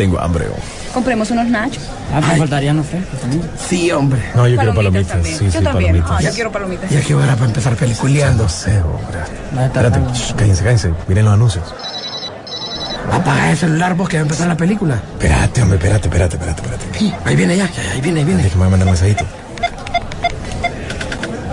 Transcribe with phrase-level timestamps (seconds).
[0.00, 0.46] Tengo hambre.
[0.48, 0.94] oh.
[0.94, 1.82] Compremos unos nachos.
[2.10, 3.42] Ah, me faltarían frescos también.
[3.68, 4.18] Sí, hombre.
[4.34, 5.08] No, yo quiero palomitas.
[5.08, 5.38] también.
[5.38, 5.92] Sí, yo sí, también.
[5.92, 6.10] palomitas.
[6.10, 6.90] Ah, yo quiero palomitas.
[6.90, 8.44] Ya que hora para empezar peliculeando.
[8.44, 9.18] No sé, hombre.
[9.54, 10.90] Va a estar Espérate, shh, cállense, cállense.
[11.06, 11.74] Miren los anuncios.
[13.12, 14.94] Apaga el celular vos que va a empezar la película.
[14.94, 17.28] Espérate, hombre, espérate, espérate, espérate, espérate.
[17.28, 18.42] Ahí viene ya, ya, ahí viene, ahí viene.
[18.42, 19.24] Déjame mandar un mensajito.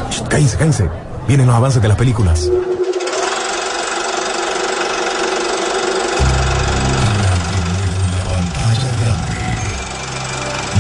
[0.10, 0.90] Shh, Cállense, cállense.
[1.28, 2.50] Vienen los avances de las películas.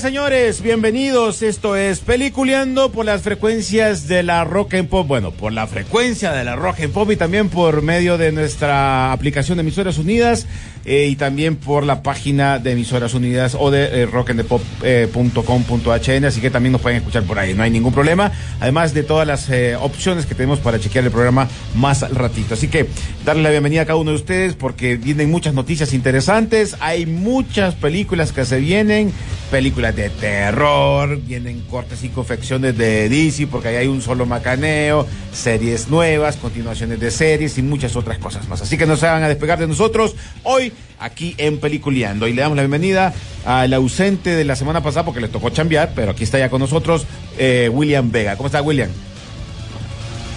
[0.00, 0.62] Señores.
[0.62, 1.42] Bienvenidos.
[1.42, 5.06] Esto es Peliculeando por las frecuencias de la Rock and Pop.
[5.06, 9.12] Bueno, por la frecuencia de la Rock and Pop y también por medio de nuestra
[9.12, 10.46] aplicación de Emisoras Unidas
[10.86, 16.24] eh, y también por la página de Emisoras Unidas o de eh, rockandthepop.com.hn.
[16.24, 17.52] Así que también nos pueden escuchar por ahí.
[17.52, 18.32] No hay ningún problema.
[18.58, 22.54] Además de todas las eh, opciones que tenemos para chequear el programa más al ratito.
[22.54, 22.86] Así que
[23.26, 26.76] darle la bienvenida a cada uno de ustedes porque vienen muchas noticias interesantes.
[26.80, 29.12] Hay muchas películas que se vienen
[29.50, 35.06] películas de terror, vienen cortes y confecciones de DC porque ahí hay un solo macaneo,
[35.32, 38.62] series nuevas, continuaciones de series y muchas otras cosas más.
[38.62, 42.28] Así que no se van a despegar de nosotros hoy aquí en Peliculeando.
[42.28, 43.12] Y le damos la bienvenida
[43.44, 46.60] al ausente de la semana pasada porque le tocó chambear, pero aquí está ya con
[46.60, 47.06] nosotros
[47.38, 48.36] eh, William Vega.
[48.36, 48.90] ¿Cómo está William?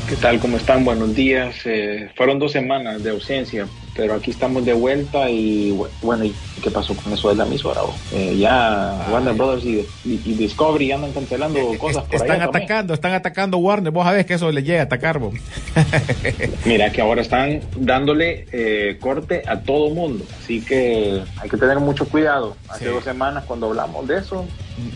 [0.10, 0.40] ¿Qué tal?
[0.40, 0.84] ¿Cómo están?
[0.86, 1.56] Buenos días.
[1.66, 6.34] Eh, fueron dos semanas de ausencia, pero aquí estamos de vuelta y bu- bueno, ¿y
[6.62, 7.82] qué pasó con eso de la emisora?
[8.14, 12.64] Eh, ya Warner Brothers y, y- y Discovery andan cancelando cosas por están allá también.
[12.64, 13.92] atacando, están atacando Warner.
[13.92, 15.34] Vos sabés que eso le llega a atacar, vos.
[16.66, 21.80] Mira que ahora están dándole eh, corte a todo mundo, así que hay que tener
[21.80, 22.56] mucho cuidado.
[22.70, 22.92] Hace Sí.
[22.92, 24.46] dos semanas cuando hablamos de eso,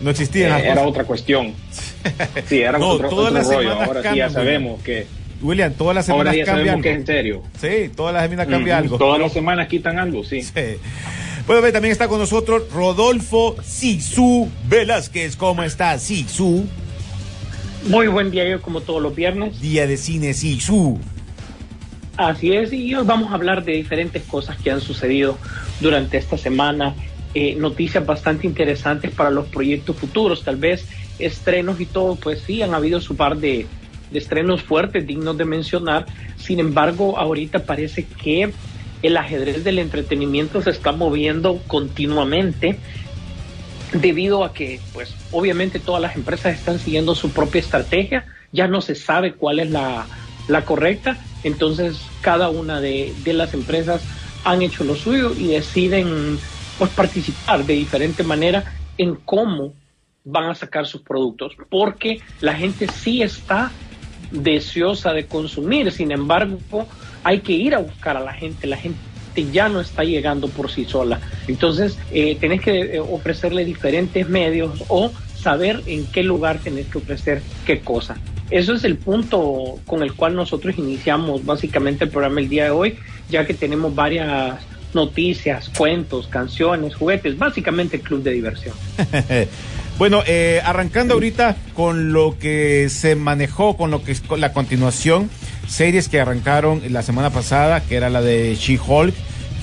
[0.02, 1.52] No existía eh, era otra cuestión.
[2.48, 3.72] Sí, era No, otro, otro rollo.
[3.80, 5.06] Ahora sí ya sabemos que
[5.40, 7.00] William, todas las ahora semanas ya cambia sabemos que es algo.
[7.00, 7.42] en serio.
[7.60, 8.98] Sí, todas las semanas cambia algo.
[8.98, 10.42] Todas las semanas quitan algo, sí.
[10.42, 10.52] Sí.
[11.46, 15.36] Bueno, también está con nosotros Rodolfo Sisu Velázquez.
[15.36, 16.66] ¿Cómo está Sisu?
[17.86, 19.60] Muy buen día, yo como todos los viernes.
[19.60, 20.98] Día de cine Sisu.
[22.16, 25.38] Así es, y hoy vamos a hablar de diferentes cosas que han sucedido
[25.80, 26.94] durante esta semana.
[27.32, 30.84] Eh, noticias bastante interesantes para los proyectos futuros, tal vez
[31.20, 33.66] estrenos y todo, pues sí, han habido su par de,
[34.10, 36.06] de estrenos fuertes, dignos de mencionar.
[36.36, 38.52] Sin embargo, ahorita parece que
[39.02, 42.78] el ajedrez del entretenimiento se está moviendo continuamente
[43.92, 48.80] debido a que, pues, obviamente todas las empresas están siguiendo su propia estrategia, ya no
[48.80, 50.06] se sabe cuál es la,
[50.48, 54.02] la correcta, entonces cada una de, de las empresas
[54.44, 56.38] han hecho lo suyo y deciden,
[56.78, 59.72] pues, participar de diferente manera en cómo
[60.24, 63.70] van a sacar sus productos, porque la gente sí está
[64.30, 66.58] deseosa de consumir, sin embargo,
[67.24, 68.98] hay que ir a buscar a la gente, la gente
[69.52, 71.20] ya no está llegando por sí sola.
[71.46, 76.98] Entonces, eh, tenés que eh, ofrecerle diferentes medios o saber en qué lugar tenés que
[76.98, 78.16] ofrecer qué cosa.
[78.50, 82.70] Eso es el punto con el cual nosotros iniciamos básicamente el programa el día de
[82.70, 82.98] hoy,
[83.28, 84.58] ya que tenemos varias
[84.94, 88.74] noticias, cuentos, canciones, juguetes, básicamente el club de diversión.
[89.98, 95.28] bueno, eh, arrancando ahorita con lo que se manejó, con lo que es la continuación,
[95.66, 99.14] series que arrancaron la semana pasada, que era la de She-Hulk,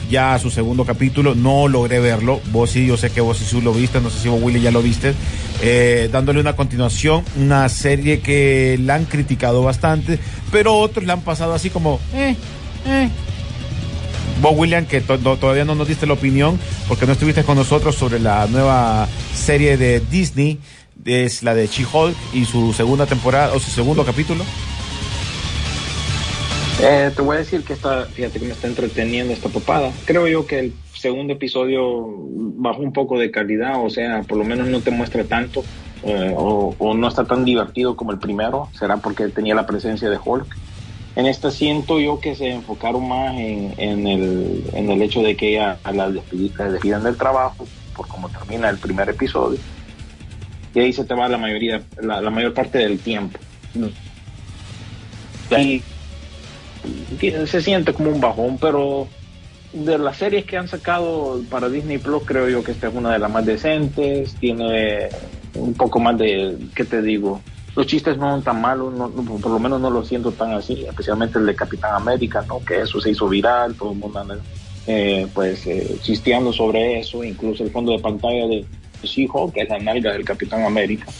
[0.09, 3.73] ya su segundo capítulo, no logré verlo, vos sí, yo sé que vos sí lo
[3.73, 5.13] viste, no sé si vos Willy ya lo viste,
[5.61, 10.19] eh, dándole una continuación, una serie que la han criticado bastante,
[10.51, 12.35] pero otros la han pasado así como, eh,
[12.85, 13.09] eh.
[14.41, 17.55] Vos, William, que to- to- todavía no nos diste la opinión porque no estuviste con
[17.57, 20.59] nosotros sobre la nueva serie de Disney,
[21.05, 24.43] es la de She-Hulk y su segunda temporada o su segundo capítulo.
[26.81, 29.91] Eh, te voy a decir que está, fíjate que me está entreteniendo esta papada.
[30.05, 32.05] Creo yo que el segundo episodio
[32.57, 35.63] bajó un poco de calidad, o sea, por lo menos no te muestra tanto
[36.03, 38.67] eh, o no está tan divertido como el primero.
[38.77, 40.47] Será porque tenía la presencia de Hulk.
[41.15, 45.37] En esta siento yo que se enfocaron más en, en el, en el hecho de
[45.37, 47.65] que ella la despidi- la despidan del trabajo
[47.95, 49.59] por cómo termina el primer episodio.
[50.73, 53.39] Y ahí se te va la mayoría, la, la mayor parte del tiempo.
[55.49, 55.81] Y
[57.47, 59.07] se siente como un bajón, pero
[59.71, 63.13] de las series que han sacado para Disney Plus, creo yo que esta es una
[63.13, 64.35] de las más decentes.
[64.35, 65.09] Tiene
[65.53, 67.41] un poco más de, ¿qué te digo?
[67.75, 70.53] Los chistes no son tan malos, no- no, por lo menos no lo siento tan
[70.53, 72.63] así, especialmente el de Capitán América, ¿no?
[72.63, 74.45] Que eso se hizo viral, todo el mundo anda
[74.85, 78.69] eh, pues eh, chisteando sobre eso, incluso el fondo de pantalla de
[79.01, 81.13] She-Hulk, que es la nalga del Capitán América.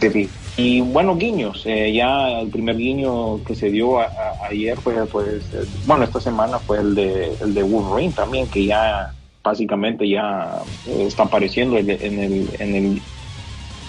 [0.00, 1.64] Este, Y bueno, guiños.
[1.66, 4.10] eh, ya el primer guiño que se dio a-
[4.50, 8.66] ayer fue, pues, eh, bueno, esta semana fue el de, el de Wolverine también, que
[8.66, 9.14] ya
[9.44, 13.06] básicamente ya eh, está apareciendo en el-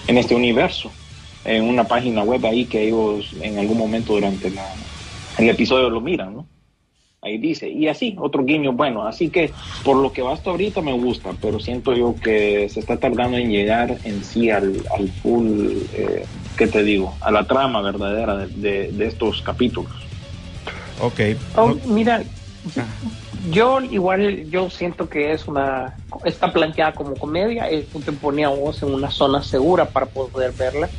[0.06, 0.99] en este universo,
[1.44, 4.74] en una página web ahí que ellos en algún momento durante la,
[5.38, 6.46] el episodio lo miran, ¿no?
[7.22, 9.52] Ahí dice, y así, otro guiño, bueno, así que
[9.84, 13.36] por lo que va hasta ahorita me gusta, pero siento yo que se está tardando
[13.36, 16.24] en llegar en sí al, al full, eh,
[16.56, 17.18] ¿qué te digo?
[17.20, 19.92] A la trama verdadera de, de- de estos capítulos.
[21.02, 21.20] Ok.
[21.56, 22.24] Oh, mira,
[23.50, 28.48] yo igual yo siento que es una está planteada como comedia, es te pone a
[28.48, 30.90] vos en una zona segura para poder verla.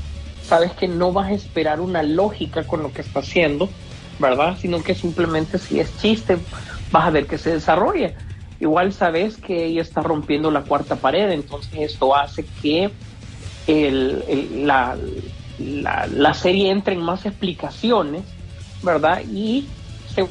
[0.51, 3.69] Sabes que no vas a esperar una lógica con lo que está haciendo,
[4.19, 4.57] ¿verdad?
[4.59, 6.39] Sino que simplemente si es chiste,
[6.91, 8.11] vas a ver que se desarrolla.
[8.59, 12.91] Igual sabes que ella está rompiendo la cuarta pared, entonces esto hace que
[13.65, 14.97] el- el- la,
[15.57, 18.23] la, la serie entre en más explicaciones,
[18.83, 19.21] ¿verdad?
[19.31, 19.69] Y
[20.13, 20.27] se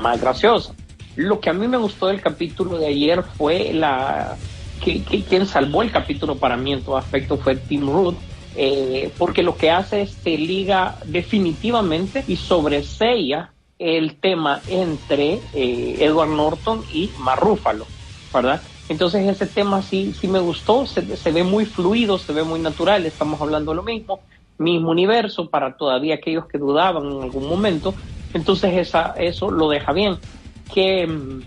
[0.00, 0.72] más graciosa.
[1.16, 4.36] Lo que a mí me gustó del capítulo de ayer fue la
[4.78, 8.24] que, que- quien salvó el capítulo para mí en todo aspecto fue Tim Root,
[8.54, 15.96] eh, porque lo que hace es que liga definitivamente y sobresella el tema entre eh,
[16.04, 17.92] Edward Norton y Mark Ruffalo,
[18.32, 18.64] ¿verdad?
[18.88, 22.60] Entonces ese tema sí, sí me gustó, se, se ve muy fluido, se ve muy
[22.60, 24.24] natural, estamos hablando lo mismo,
[24.58, 27.96] mismo universo para todavía aquellos que dudaban en algún momento,
[28.32, 30.18] entonces esa, eso lo deja bien.
[30.68, 31.46] Qué, mm,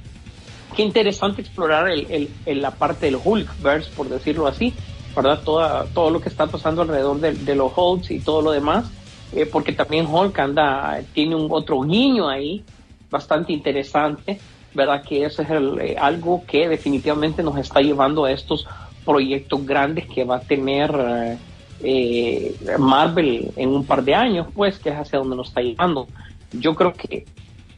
[0.75, 4.74] qué interesante explorar el, la parte del Hulkverse, por decirlo así,
[5.16, 5.42] ¿verdad?
[5.44, 8.89] Toda, todo lo que está pasando alrededor de, los Hulks y todo lo demás,
[9.33, 12.64] eh, porque también Hulk anda, tiene un otro guiño ahí,
[13.09, 14.40] bastante interesante,
[14.73, 15.04] ¿verdad?
[15.04, 18.68] Que eso es eh, algo que definitivamente nos está llevando a estos
[19.06, 21.38] proyectos grandes que va a tener eh,
[21.81, 26.07] eh, Marvel en un par de años, pues, que es hacia donde nos está llevando.
[26.52, 27.26] Yo creo que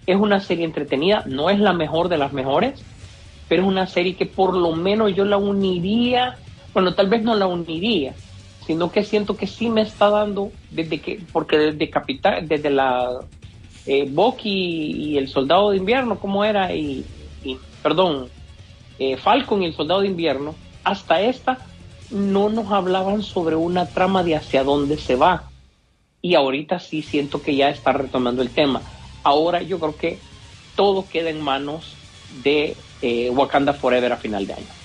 [0.06, 2.84] es una serie entretenida, no es la mejor de las mejores,
[3.48, 6.38] pero es una serie que por lo menos yo la uniría,
[6.74, 8.14] bueno, tal vez no la uniría,
[8.66, 13.22] sino que siento que sí me está dando, desde que, porque desde Capital, desde la
[13.86, 16.74] eh, Bucky y el Soldado de Invierno, ¿cómo era?
[16.74, 17.06] Y,
[17.84, 18.30] perdón,
[19.00, 21.58] eh, Falcon y el Soldado de Invierno, hasta esta
[22.12, 25.50] no nos hablaban sobre una trama de hacia dónde se va.
[26.22, 28.82] Y ahorita sí siento que ya está retomando el tema.
[29.24, 30.20] Ahora yo creo que
[30.76, 31.96] todo queda en manos
[32.44, 34.82] de eh, Wakanda Forever a final de año.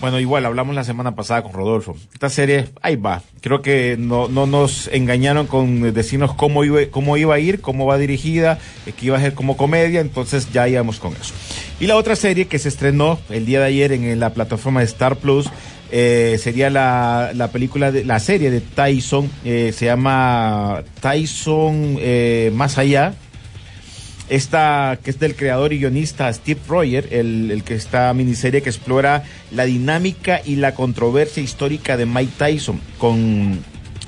[0.00, 1.94] Bueno, igual hablamos la semana pasada con Rodolfo.
[2.14, 3.20] Esta serie, ahí va.
[3.42, 7.84] Creo que no, no nos engañaron con decirnos cómo iba, cómo iba a ir, cómo
[7.84, 11.34] va dirigida, eh, que iba a ser como comedia, entonces ya íbamos con eso.
[11.80, 14.86] Y la otra serie que se estrenó el día de ayer en, la plataforma de
[14.86, 15.50] Star Plus
[15.90, 21.98] eh, sería la, la película, de, la serie de Tyson, eh, se llama Tyson
[22.54, 23.14] Más Allá.
[24.30, 28.70] Esta que es del creador y guionista Steve Royer, el, el que esta miniserie que
[28.70, 33.58] explora la dinámica y la controversia histórica de Mike Tyson con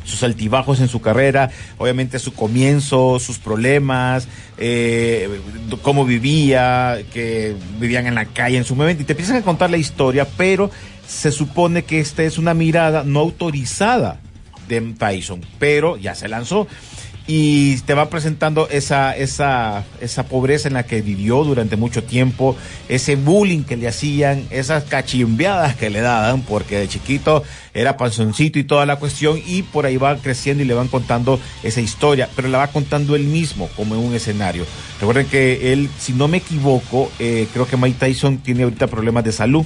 [0.05, 5.29] sus altibajos en su carrera, obviamente su comienzo, sus problemas, eh,
[5.83, 9.71] cómo vivía, que vivían en la calle en su momento, y te empiezan a contar
[9.71, 10.71] la historia, pero
[11.07, 14.21] se supone que esta es una mirada no autorizada
[14.69, 16.67] de Tyson, pero ya se lanzó
[17.27, 22.57] y te va presentando esa, esa, esa pobreza en la que vivió durante mucho tiempo,
[22.89, 28.59] ese bullying que le hacían, esas cachimbeadas que le daban, porque de chiquito era panzoncito
[28.59, 32.29] y toda la cuestión, y por ahí va creciendo y le van contando esa historia,
[32.35, 34.65] pero la va contando él mismo, como en un escenario.
[35.01, 39.25] Recuerden que él, si no me equivoco, eh, creo que Mike Tyson tiene ahorita problemas
[39.25, 39.65] de salud.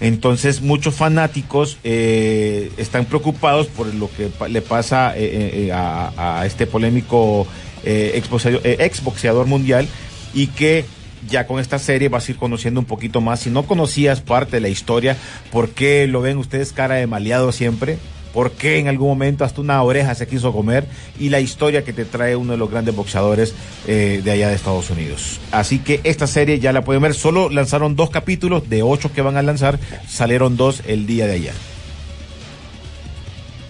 [0.00, 6.44] Entonces muchos fanáticos eh, están preocupados por lo que le pasa eh, eh, eh, a,
[6.46, 7.46] este polémico
[7.84, 9.88] eh, exboxeador, exboxeador mundial
[10.34, 10.84] y que
[11.28, 13.40] ya con esta serie vas a ir conociendo un poquito más.
[13.40, 15.16] Si no conocías parte de la historia,
[15.50, 17.98] ¿por qué lo ven ustedes cara de maleado siempre?
[18.38, 20.84] ¿Por qué en algún momento hasta una oreja se quiso comer?
[21.18, 23.52] Y la historia que te trae uno de los grandes boxeadores
[23.88, 25.40] eh, de allá de Estados Unidos.
[25.50, 27.14] Así que esta serie ya la pueden ver.
[27.14, 29.80] Solo lanzaron dos capítulos de ocho que van a lanzar.
[30.06, 31.52] Salieron dos el día de ayer.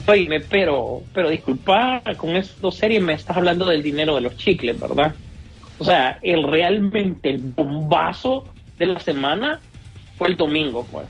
[0.06, 4.36] Oye, pero, pero disculpa, con estas dos series me estás hablando del dinero de los
[4.36, 5.14] chicles, ¿verdad?
[5.78, 8.44] O sea, el realmente el bombazo
[8.78, 9.60] de la semana
[10.18, 11.06] fue el domingo, pues.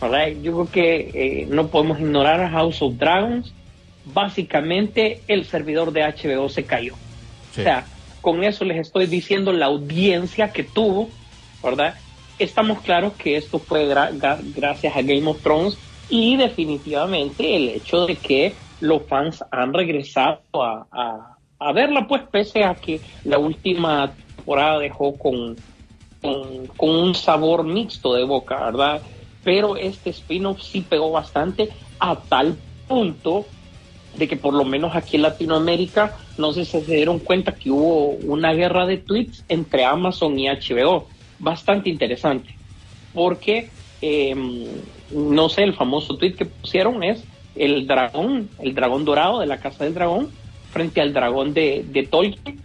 [0.00, 0.28] ¿Verdad?
[0.42, 1.10] Yo creo que
[1.42, 3.54] eh, no podemos ignorar a House of Dragons.
[4.02, 6.94] Básicamente, el servidor de HBO se cayó.
[7.50, 7.60] Sí.
[7.60, 7.90] O sea,
[8.20, 11.08] con eso les estoy diciendo la audiencia que tuvo,
[11.62, 11.96] ¿verdad?
[12.38, 15.78] Estamos claros que esto fue gra- gra- gracias a Game of Thrones
[16.08, 22.22] y definitivamente el hecho de que los fans han regresado a, a- a verla, pues
[22.32, 25.62] pese a que la última temporada dejó con,
[26.22, 29.02] con, con un sabor mixto de boca, ¿verdad?
[29.42, 32.56] Pero este spin-off sí pegó bastante a tal
[32.88, 33.46] punto
[34.16, 37.70] de que por lo menos aquí en Latinoamérica no sé si se dieron cuenta que
[37.70, 41.06] hubo una guerra de tweets entre Amazon y HBO,
[41.38, 42.54] bastante interesante,
[43.14, 43.70] porque
[44.02, 44.34] eh,
[45.10, 47.22] no sé, el famoso tweet que pusieron es
[47.54, 50.30] el dragón, el dragón dorado de la casa del dragón
[50.72, 52.60] frente al dragón de, de Tolkien,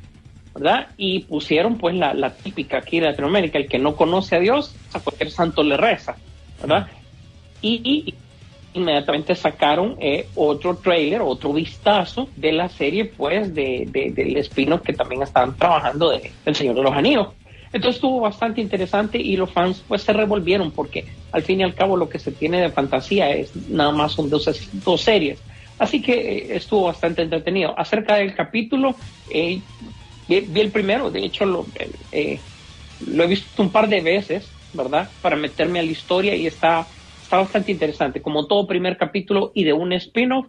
[0.54, 0.88] ¿verdad?
[0.98, 4.76] Y pusieron pues la, la típica aquí de Latinoamérica, el que no conoce a Dios,
[4.94, 6.16] a cualquier santo le reza,
[6.58, 6.88] ¿verdad?
[7.62, 8.22] Y, y
[8.74, 14.82] inmediatamente sacaron eh, otro trailer, otro vistazo de la serie, pues, de, de- del spin-off
[14.84, 17.36] que también estaban trabajando de El Señor de los Anillos.
[17.72, 21.76] Entonces estuvo bastante interesante y los fans pues se revolvieron porque al fin y al
[21.76, 25.46] cabo lo que se tiene de fantasía es nada más son dos, dos series.
[25.78, 27.78] Así que eh, estuvo bastante entretenido.
[27.78, 28.98] Acerca del capítulo,
[29.28, 29.68] eh,
[30.28, 32.46] vi, vi el primero, de hecho lo, eh, eh,
[33.00, 35.14] lo he visto un par de veces, ¿verdad?
[35.22, 36.90] Para meterme a la historia y está,
[37.22, 38.22] está bastante interesante.
[38.22, 40.48] Como todo primer capítulo y de un spin-off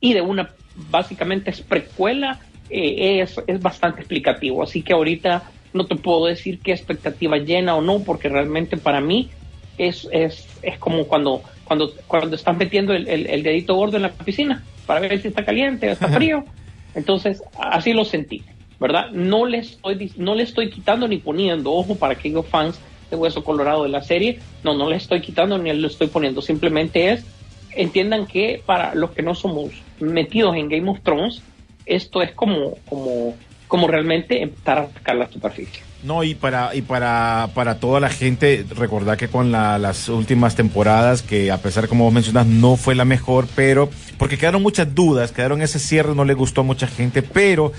[0.00, 4.62] y de una, básicamente es precuela, eh, es, es bastante explicativo.
[4.62, 9.00] Así que ahorita no te puedo decir qué expectativa llena o no, porque realmente para
[9.00, 9.32] mí
[9.76, 14.02] es, es, es como cuando, cuando, cuando estás metiendo el, el- el dedito gordo en
[14.02, 16.46] la piscina para ver si está caliente o está frío.
[16.94, 18.46] Entonces, así lo sentí,
[18.78, 19.10] ¿verdad?
[19.12, 23.44] No le estoy, no le estoy quitando ni poniendo, ojo, para aquellos fans de Hueso
[23.44, 27.24] Colorado de la serie, no, no le estoy quitando ni le estoy poniendo, simplemente es,
[27.72, 29.70] entiendan que para los que no somos
[30.00, 31.42] metidos en Game of Thrones,
[31.84, 33.34] esto es como, como,
[33.68, 35.82] como realmente empezar a sacar la superficie.
[36.02, 40.54] No, y para, y para, para toda la gente, recordar que con la- las últimas
[40.54, 44.94] temporadas, que a pesar, como vos mencionas, no fue la mejor, pero, porque quedaron muchas
[44.94, 47.72] dudas, quedaron ese cierre, no le gustó a mucha gente, pero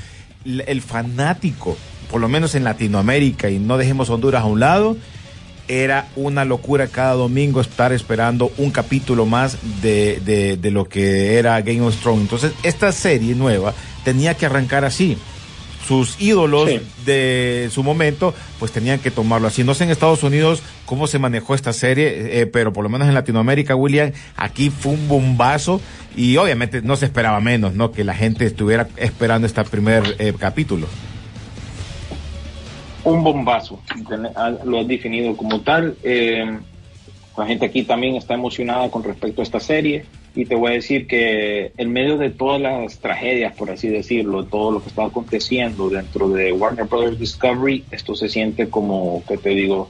[0.46, 1.78] el fanático,
[2.12, 4.98] por lo menos en Latinoamérica, y no dejemos Honduras a un lado,
[5.68, 11.38] era una locura cada domingo estar esperando un capítulo más de, de, de lo que
[11.38, 12.22] era Game of Thrones.
[12.22, 15.18] Entonces, esta serie nueva tenía que arrancar así.
[15.88, 16.82] Sus ídolos Sí.
[17.06, 19.64] de su momento, pues tenían que tomarlo así.
[19.64, 23.08] No sé en Estados Unidos cómo se manejó esta serie, eh, pero por lo menos
[23.08, 25.80] en Latinoamérica, William, aquí fue un bombazo
[26.16, 27.94] y obviamente no se esperaba menos, ¿no?
[27.94, 30.88] Que la gente estuviera esperando este primer eh, capítulo.
[33.12, 33.80] Un bombazo,
[34.66, 35.96] lo has definido como tal.
[36.04, 36.60] Eh,
[37.38, 40.76] la gente aquí también está emocionada con respecto a esta serie y te voy a
[40.76, 45.06] decir que en medio de todas las tragedias, por así decirlo, todo lo que está
[45.06, 49.90] aconteciendo dentro de Warner Brothers Discovery, esto se siente como, que te digo,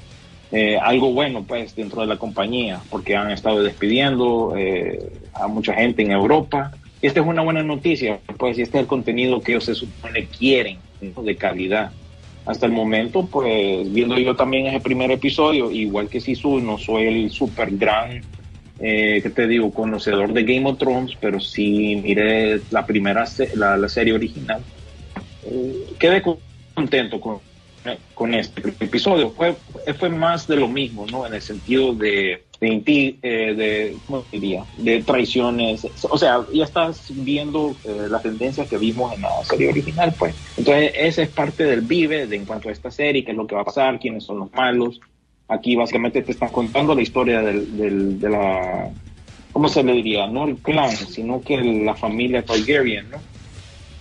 [0.51, 5.73] eh, algo bueno pues dentro de la compañía, porque han estado despidiendo eh, a mucha
[5.73, 6.71] gente en Europa.
[7.01, 9.75] Y esta es una buena noticia, pues, y este es el contenido que ellos se
[9.75, 11.23] supone quieren, ¿no?
[11.23, 11.91] de calidad.
[12.47, 17.05] Hasta el momento, pues viendo yo también ese primer episodio, igual que Sisu, no soy
[17.05, 18.21] el super gran,
[18.79, 23.25] eh, ¿qué te digo?, conocedor de Game of Thrones, pero sí miré la primera,
[23.55, 24.61] la, la serie original.
[25.43, 26.23] Eh, quedé
[26.73, 27.39] contento con,
[28.13, 29.31] con este episodio.
[29.31, 29.55] Fue,
[29.99, 31.27] fue más de lo mismo, ¿no?
[31.27, 34.65] En el sentido de, de, inti- eh, de ¿cómo diría?
[34.77, 35.87] De traiciones.
[36.09, 40.35] O sea, ya estás viendo eh, las tendencias que vimos en la serie original, pues.
[40.55, 43.45] Entonces, esa es parte del vive de, en cuanto a esta serie, qué es lo
[43.45, 44.99] que va a pasar, quiénes son los malos.
[45.47, 48.91] Aquí básicamente te están contando la historia del, del- de la,
[49.51, 50.27] ¿cómo se le diría?
[50.27, 53.23] No el clan, sino que la familia Targaryen, ¿no?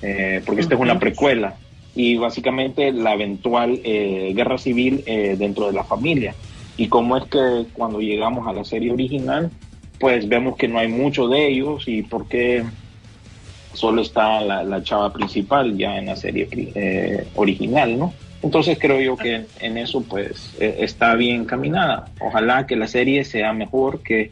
[0.02, 1.58] Eh, porque esta es una precuela
[1.94, 6.36] y básicamente la eventual eh, guerra civil eh, dentro de la familia.
[6.76, 9.50] Y cómo es que cuando llegamos a la serie original,
[9.98, 12.64] pues vemos que no hay mucho de ellos y por qué
[13.72, 18.14] solo está la, chava principal ya en la serie eh, original, ¿no?
[18.42, 22.10] Entonces creo yo que en, en eso pues eh, está bien caminada.
[22.20, 24.30] Ojalá que la serie sea mejor que,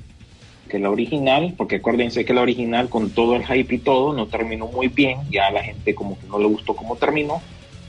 [0.68, 4.26] que la original, porque acuérdense que la original con todo el hype y todo no
[4.26, 7.42] terminó muy bien, ya a la gente como que no le gustó cómo terminó,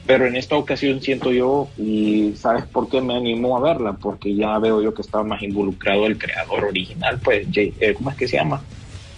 [0.06, 3.98] pero en esta ocasión siento yo, y ¿sabes por qué me animó a verla?
[4.02, 8.10] Porque ya veo yo que estaba más involucrado el creador original, pues, J- eh, ¿cómo
[8.12, 8.68] es que se llama?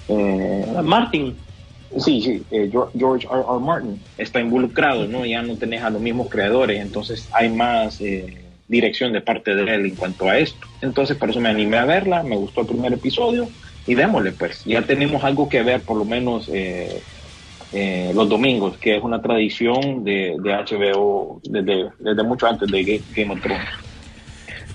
[0.08, 1.44] Eh, Martin.
[1.98, 3.40] Sí, sí, eh, Geor- George R.
[3.42, 3.60] R.
[3.62, 5.26] Martin está involucrado, ¿no?
[5.26, 9.64] Ya no tenés a los mismos creadores, entonces hay más eh, dirección de parte de
[9.74, 10.68] él en cuanto a esto.
[10.82, 13.54] Entonces, por eso me animé a verla, me gustó el primer episodio
[13.86, 14.64] y démosle, pues.
[14.66, 17.06] Ya tenemos algo que ver, por lo menos eh,
[17.72, 22.80] eh, los domingos, que es una tradición de, de HBO desde, desde mucho antes de
[22.86, 23.68] Ga- Game of Thrones.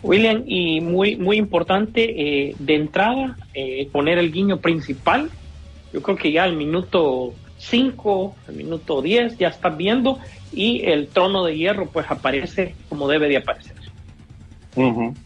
[0.02, 2.02] William, y muy, muy importante,
[2.50, 5.30] eh, de entrada, eh, poner el guiño principal.
[5.92, 10.18] Yo creo que ya al minuto 5, al minuto 10, ya estás viendo,
[10.50, 13.76] y el trono de hierro, pues aparece como debe de aparecer.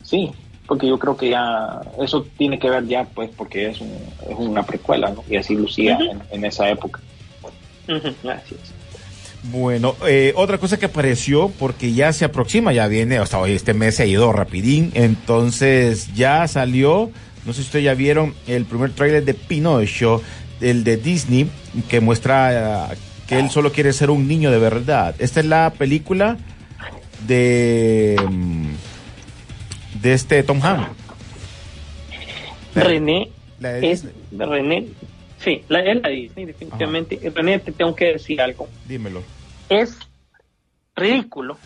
[0.02, 0.30] Sí,
[0.66, 4.36] porque yo creo que ya eso tiene que ver ya, pues, porque es, un- es
[4.36, 5.24] una precuela, ¿no?
[5.28, 5.98] Y así lucía
[6.30, 7.00] en esa época.
[7.88, 8.76] Es.
[9.44, 13.74] Bueno, eh, otra cosa que apareció, porque ya se aproxima, ya viene, hasta hoy este
[13.74, 17.10] mes se ha ido rapidín, entonces ya salió,
[17.44, 20.20] no sé si ustedes ya vieron el primer tráiler de Pinocho,
[20.60, 21.48] el de Disney,
[21.88, 22.96] que muestra eh,
[23.28, 25.14] que él solo quiere ser un niño de verdad.
[25.18, 26.38] Esta es la película
[27.26, 28.68] de, mm,
[30.02, 30.90] de este Tom Hanks.
[32.74, 34.04] René la de es.
[34.32, 34.86] René,
[35.38, 37.18] sí, la, es la Disney, definitivamente.
[37.34, 38.68] René, te tengo que decir algo.
[38.86, 39.22] Dímelo.
[39.68, 39.98] Es
[40.94, 41.58] ridículo,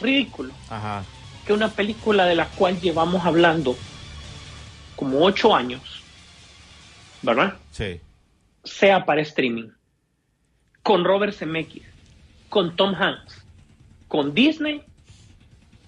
[0.00, 1.04] ridículo Ajá.
[1.46, 3.76] que una película de la cual llevamos hablando
[4.96, 6.02] como ocho años,
[7.22, 7.54] ¿verdad?
[7.70, 8.00] Sí.
[8.64, 9.68] Sea para streaming,
[10.82, 11.84] con Robert Zemeckis,
[12.48, 13.44] con Tom Hanks,
[14.08, 14.82] con Disney,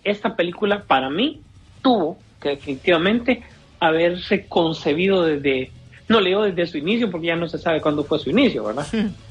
[0.05, 1.43] esta película para mí
[1.83, 3.43] tuvo que definitivamente
[3.81, 5.71] haberse concebido desde,
[6.09, 8.87] no leo desde su inicio porque ya no se sabe cuándo fue su inicio, ¿verdad?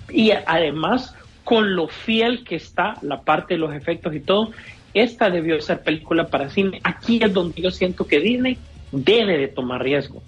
[0.10, 4.52] Y además, con lo fiel que está la parte de los efectos y todo,
[4.94, 6.80] esta debió ser película para cine.
[6.84, 8.58] Aquí es donde yo siento que Disney
[8.92, 10.22] debe de tomar riesgo.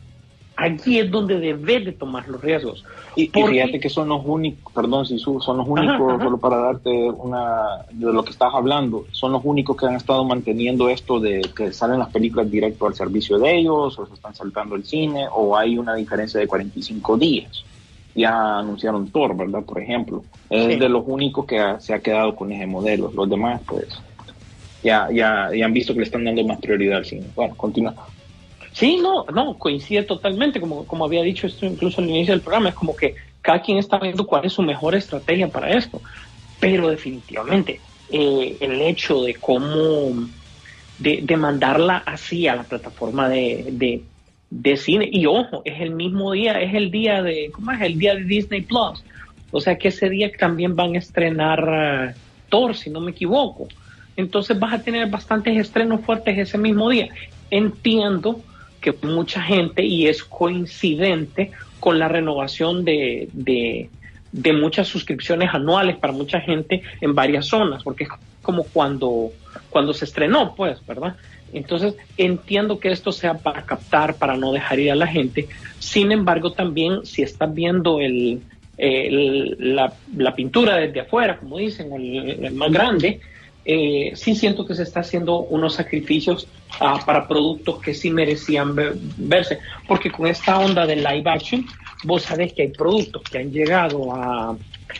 [0.62, 2.84] Aquí es donde debe de tomar los riesgos.
[3.15, 6.24] Y, fíjate que son los únicos, perdón si son los únicos, ajá.
[6.24, 10.24] solo para darte una de lo que estás hablando, son los únicos que han estado
[10.24, 14.36] manteniendo esto de que salen las películas directo al servicio de ellos, o se están
[14.36, 17.63] saltando el cine, o hay una diferencia de 45 días.
[18.15, 19.63] Ya anunciaron Thor, ¿verdad?
[19.63, 20.24] Por ejemplo.
[20.50, 20.80] Es Sí.
[20.80, 23.12] de los únicos que ha- se ha quedado con ese modelo.
[23.13, 23.88] Los demás, pues,
[24.84, 27.28] ya, ya, ya han visto que le están dando más prioridad al cine.
[27.36, 27.93] Bueno, continúa.
[28.73, 32.69] Sí, no, no, coincide totalmente, como, como había dicho esto incluso al inicio del programa,
[32.69, 36.01] es como que cada quien está viendo cuál es su mejor estrategia para esto,
[36.60, 37.79] pero definitivamente
[38.12, 40.27] eh, el hecho de cómo,
[40.99, 44.03] de, mandarla así a la plataforma de, de,
[44.49, 47.82] de cine, y ojo, es el mismo día, es el día de, ¿cómo es?
[47.82, 49.03] El día de Disney Plus,
[49.51, 52.13] o sea que ese día también van a estrenar eh,
[52.49, 53.67] Thor, si no me equivoco.
[54.15, 57.10] Entonces vas a tener bastantes estrenos fuertes ese mismo día.
[57.49, 58.41] Entiendo
[58.82, 63.89] que mucha gente, y es coincidente con la renovación de, de,
[64.32, 68.10] de muchas suscripciones anuales para mucha gente en varias zonas, porque es
[68.42, 69.32] como cuando,
[69.70, 71.15] cuando se estrenó, pues, ¿verdad?
[71.54, 75.48] Entonces, entiendo que esto sea para captar, para no dejar ir a la gente.
[75.80, 78.42] Sin embargo, también si estás viendo el,
[78.78, 83.20] el- la, la pintura desde afuera, como dicen, el, el más grande,
[83.71, 86.47] eh, sí siento que se está haciendo unos sacrificios
[86.79, 91.65] ah, para productos que sí merecían ver- verse, porque con esta onda de live action,
[92.03, 94.55] vos sabés que hay productos que han llegado a,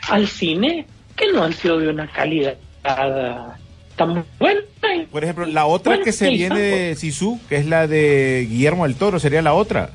[0.10, 2.58] al cine que no han sido de una calidad
[3.96, 4.62] tan buena.
[5.12, 8.46] Por ejemplo, la otra Bueno, que se sí, viene de Sisu, que es la de
[8.50, 9.90] Guillermo del Toro, sería la otra,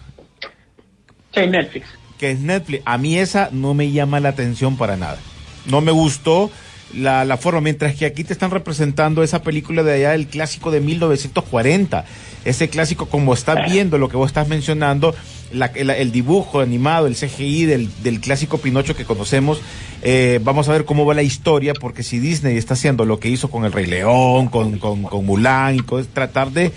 [1.34, 1.87] Sí, Netflix.
[2.18, 2.82] que es Netflix.
[2.87, 5.18] A mí esa no me llama la atención para nada.
[5.66, 6.50] No me gustó
[6.92, 10.70] la, la forma, mientras que aquí te están representando esa película de allá, el clásico
[10.70, 12.05] de 1940.
[12.44, 15.14] Ese clásico, como estás viendo lo que vos estás mencionando,
[15.53, 19.61] la- el, el dibujo animado, el CGI del, del clásico Pinocho que conocemos,
[20.03, 23.29] eh, vamos a ver cómo va la historia, porque si Disney está haciendo lo que
[23.31, 26.70] hizo con El Rey León, con, con, Mulan, y con- tratar de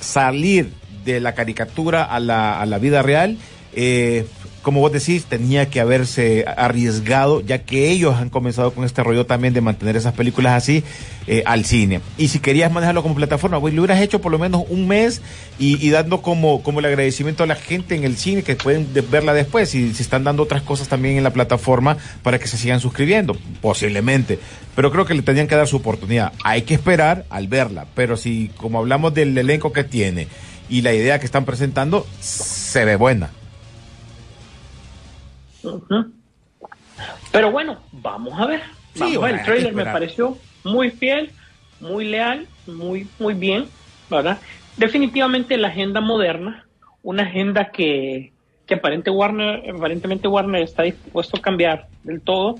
[0.00, 0.70] salir
[1.04, 3.38] de la caricatura a la, a la vida real,
[3.74, 4.26] eh,
[4.62, 9.24] como vos decís, tenía que haberse arriesgado, ya que ellos han comenzado con este rollo
[9.24, 10.82] también de mantener esas películas así
[11.26, 12.00] eh, al cine.
[12.18, 15.22] Y si querías manejarlo como plataforma, pues lo hubieras hecho por lo menos un mes
[15.58, 19.32] y, dando como, el agradecimiento a la gente en el cine que pueden de- verla
[19.32, 22.80] después y si están dando otras cosas también en la plataforma para que se sigan
[22.80, 24.38] suscribiendo, posiblemente.
[24.74, 26.32] Pero creo que le tenían que dar su oportunidad.
[26.44, 30.28] Hay que esperar al verla, pero si como hablamos del elenco que tiene
[30.68, 33.30] y la idea que están presentando, se ve buena.
[37.32, 38.60] Pero bueno, vamos a ver.
[38.94, 39.18] Sí, Vamos a ver.
[39.20, 41.30] bueno, El trailer me pareció muy fiel,
[41.80, 43.66] muy leal, muy, muy bien,
[44.10, 44.38] ¿verdad?
[44.76, 46.66] Definitivamente la agenda moderna,
[47.02, 48.32] una agenda que,
[48.66, 52.56] que aparente Warner, aparentemente Warner está dispuesto a cambiar del todo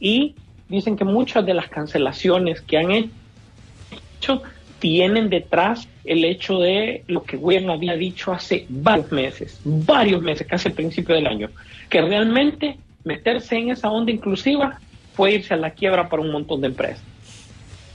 [0.00, 0.34] y
[0.68, 4.42] dicen que muchas de las cancelaciones que han hecho
[4.78, 10.46] tienen detrás el hecho de lo que William había dicho hace varios meses, varios meses,
[10.46, 11.48] casi al principio del año,
[11.92, 14.78] que realmente meterse en esa onda inclusiva
[15.14, 17.04] fue irse a la quiebra para un montón de empresas.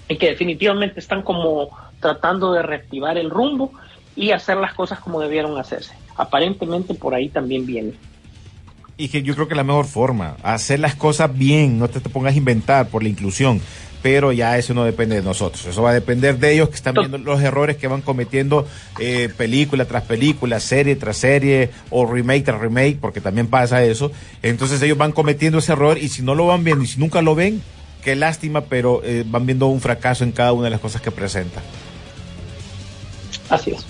[0.07, 3.71] Y que definitivamente están como tratando de reactivar el rumbo
[4.15, 5.95] y hacer las cosas como debieron hacerse.
[6.15, 7.93] Aparentemente por ahí también viene.
[8.97, 12.09] Y que yo creo que la mejor forma, hacer las cosas bien, no te, te
[12.09, 13.59] pongas a inventar por la inclusión,
[14.07, 16.93] pero ya eso no depende de nosotros, eso va a depender de ellos que están
[16.93, 18.65] viendo los errores que van cometiendo
[18.99, 24.09] eh, película tras película, serie tras serie o remake tras remake, porque también pasa eso.
[24.43, 27.21] Entonces ellos van cometiendo ese error y si no lo van viendo y si nunca
[27.21, 27.61] lo ven,
[28.01, 31.11] qué lástima, pero eh, van viendo un fracaso en cada una de las cosas que
[31.11, 31.63] presentan.
[33.49, 33.85] Así es.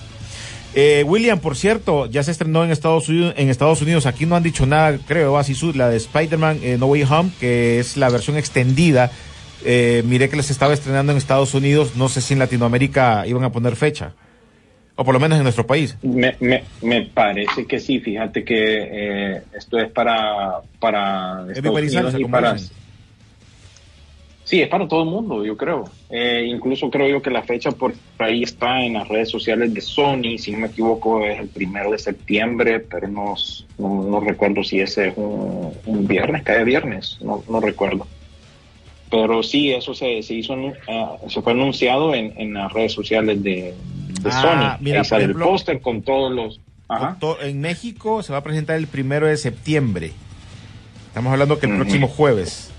[0.74, 3.34] Eh, William, por cierto, ya se estrenó en Estados Unidos.
[3.36, 6.76] En Estados Unidos, aquí no han dicho nada, creo, así su, la de Spider-Man eh,
[6.78, 9.10] No Way Home, que es la versión extendida.
[9.64, 11.96] Eh, miré que les estaba estrenando en Estados Unidos.
[11.96, 14.14] No sé si en Latinoamérica iban a poner fecha,
[14.94, 15.96] o por lo menos en nuestro país.
[16.02, 22.14] Me, me, me parece que sí, fíjate que eh, esto es para, para Estados Unidos
[22.18, 22.52] y para...
[22.54, 22.76] dicen.
[24.44, 25.84] Sí, es para todo el mundo, yo creo.
[26.08, 29.82] Eh, incluso creo yo que la fecha por ahí está en las redes sociales de
[29.82, 33.34] Sony, si no me equivoco es el primero de septiembre, pero no,
[33.76, 38.06] no, no recuerdo si ese es un, un viernes, cae viernes, no, no recuerdo.
[39.10, 40.54] Pero sí, eso se, se hizo,
[40.88, 43.74] ah, se fue anunciado en, en las redes sociales de,
[44.22, 44.42] de Ah,
[44.78, 44.82] Sony.
[44.84, 46.60] mira, ahí sale por el póster con todos los...
[46.88, 47.16] Ajá.
[47.20, 50.12] To- En México se va a presentar el primero de septiembre.
[51.08, 52.70] Estamos hablando que el próximo jueves.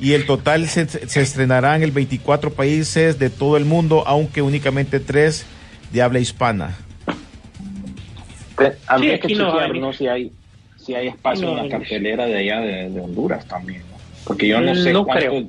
[0.00, 4.42] Y el total se, se estrenará en el 24 países de todo el mundo, aunque
[4.42, 5.46] únicamente tres
[5.92, 6.76] de habla hispana.
[8.86, 9.80] Habría Sí, que no chequear, hay.
[9.80, 9.92] ¿no?
[9.92, 10.32] Si hay,
[10.76, 13.85] si hay espacio No en la cartelera de allá de, de Honduras también, ¿no?
[14.26, 15.26] Porque yo no sé No cuánto...
[15.28, 15.44] creo.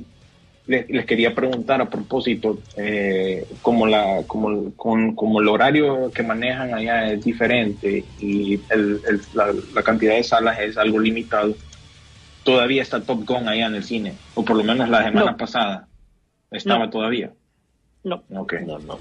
[0.68, 6.24] Les, les quería preguntar a propósito, eh, como, la, como, con- como el horario que
[6.24, 11.56] manejan allá es diferente y el- el- la, la cantidad de salas es algo limitado,
[12.44, 15.38] todavía está Top Gun allá en el cine, o por lo menos la semana No.
[15.38, 15.88] pasada
[16.52, 16.90] estaba No.
[16.90, 17.32] todavía.
[18.04, 18.56] No, Ok.
[18.66, 19.00] no, no.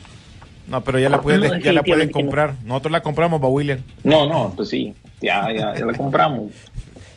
[0.68, 2.54] No, pero ya la pueden, No, ya la pueden comprar.
[2.64, 3.80] Nosotros la compramos, va William.
[4.04, 6.52] No, no, pues sí, ya, ya, ya la compramos.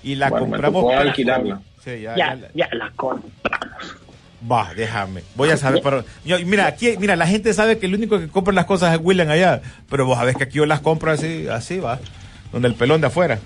[0.01, 0.81] Y la Bueno, me compramos.
[0.81, 1.61] tocó para- alquilarla.
[1.83, 3.31] Sí, ya, Ya, ya- ya la compramos.
[4.49, 5.21] Va, déjame.
[5.35, 5.81] Voy a saber.
[6.25, 8.99] Yo- mira, aquí, mira, la gente sabe que el único que compra las cosas es
[9.03, 9.61] William allá.
[9.89, 11.99] Pero vos sabés que aquí yo las compro así, así va.
[12.51, 13.39] Donde el pelón de afuera.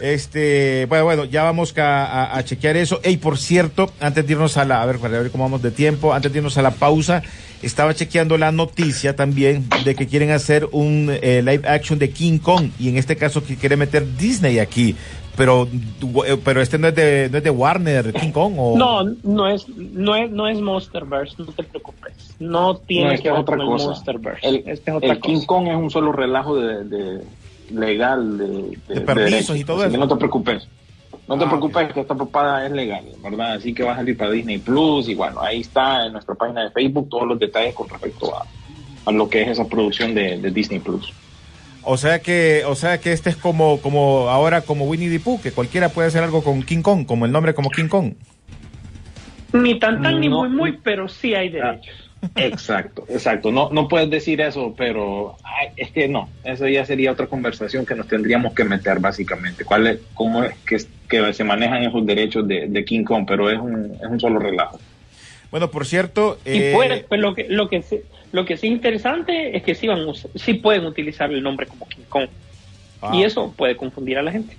[0.00, 3.00] Este, bueno, bueno, ya vamos a, a- a chequear eso.
[3.02, 5.70] Ey, por cierto, antes de irnos a la, a ver, para ver cómo vamos de
[5.70, 7.22] tiempo, antes de irnos a la pausa,
[7.62, 12.38] estaba chequeando la noticia también de que quieren hacer un eh, live action de King
[12.38, 14.96] Kong y en este caso que quiere meter Disney aquí.
[15.36, 15.66] Pero,
[16.44, 18.76] pero este no es de, no es de Warner, King Kong o.
[18.76, 22.34] No, no es, no es, no es Monsterverse, no te preocupes.
[22.38, 23.84] No tiene No, que ver otra con cosa.
[23.84, 24.46] el Monsterverse.
[24.48, 25.46] El, Esta es otra el King cosa.
[25.46, 27.22] Kong es un solo relajo de, de-
[27.70, 29.92] legal de, De permisos y todo así eso.
[29.92, 30.68] que no te preocupes.
[31.28, 33.52] No te Ah, preocupes que esta papada es legal, ¿verdad?
[33.54, 36.64] Así que va a salir para Disney Plus y bueno, ahí está en nuestra página
[36.64, 38.44] de Facebook todos los detalles con respecto a,
[39.06, 41.10] a lo que es esa producción de, de Disney Plus.
[41.84, 45.40] O sea que, o sea que este es como, como ahora como Winnie the Pooh,
[45.40, 48.14] que cualquiera puede hacer algo con King Kong, como el nombre como King Kong.
[49.52, 52.10] Ni tan tan ni muy muy, pero sí hay derechos.
[52.36, 53.50] Exacto, exacto.
[53.50, 56.28] No, no puedes decir eso, pero ay, es que no.
[56.44, 59.64] Eso ya sería otra conversación que nos tendríamos que meter básicamente.
[59.64, 63.24] ¿Cuál es, cómo es que, que se manejan esos derechos de, de King Kong?
[63.26, 64.78] Pero es un, es un solo relajo.
[65.50, 68.00] Bueno, por cierto, Y eh, puede, pues lo que lo que sí,
[68.32, 70.00] lo que sí es interesante es que sí van
[70.34, 72.28] sí pueden utilizar el nombre como King Kong.
[73.00, 74.56] ah, Y eso puede confundir a la gente.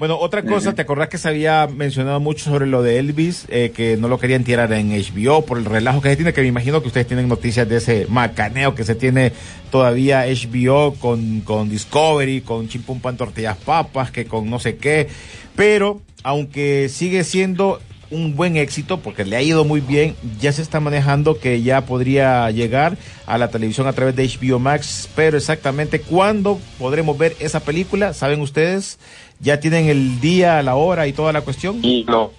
[0.00, 3.70] Bueno, otra cosa, ¿te acordás que se había mencionado mucho sobre lo de Elvis, eh,
[3.76, 6.46] que no lo querían tirar en HBO por el relajo que se tiene, que me
[6.46, 9.32] imagino que ustedes tienen noticias de ese macaneo que se tiene
[9.70, 15.08] todavía HBO con, con Discovery, con Chimpum Pan Tortillas Papas, que con no sé qué,
[15.54, 17.78] pero aunque sigue siendo
[18.10, 21.86] un buen éxito porque le ha ido muy bien, ya se está manejando que ya
[21.86, 22.96] podría llegar
[23.26, 28.12] a la televisión a través de HBO Max, pero exactamente cuándo podremos ver esa película,
[28.12, 28.98] ¿saben ustedes?
[29.40, 31.78] ¿Ya tienen el día, la hora y toda la cuestión?
[31.82, 32.32] Y lo,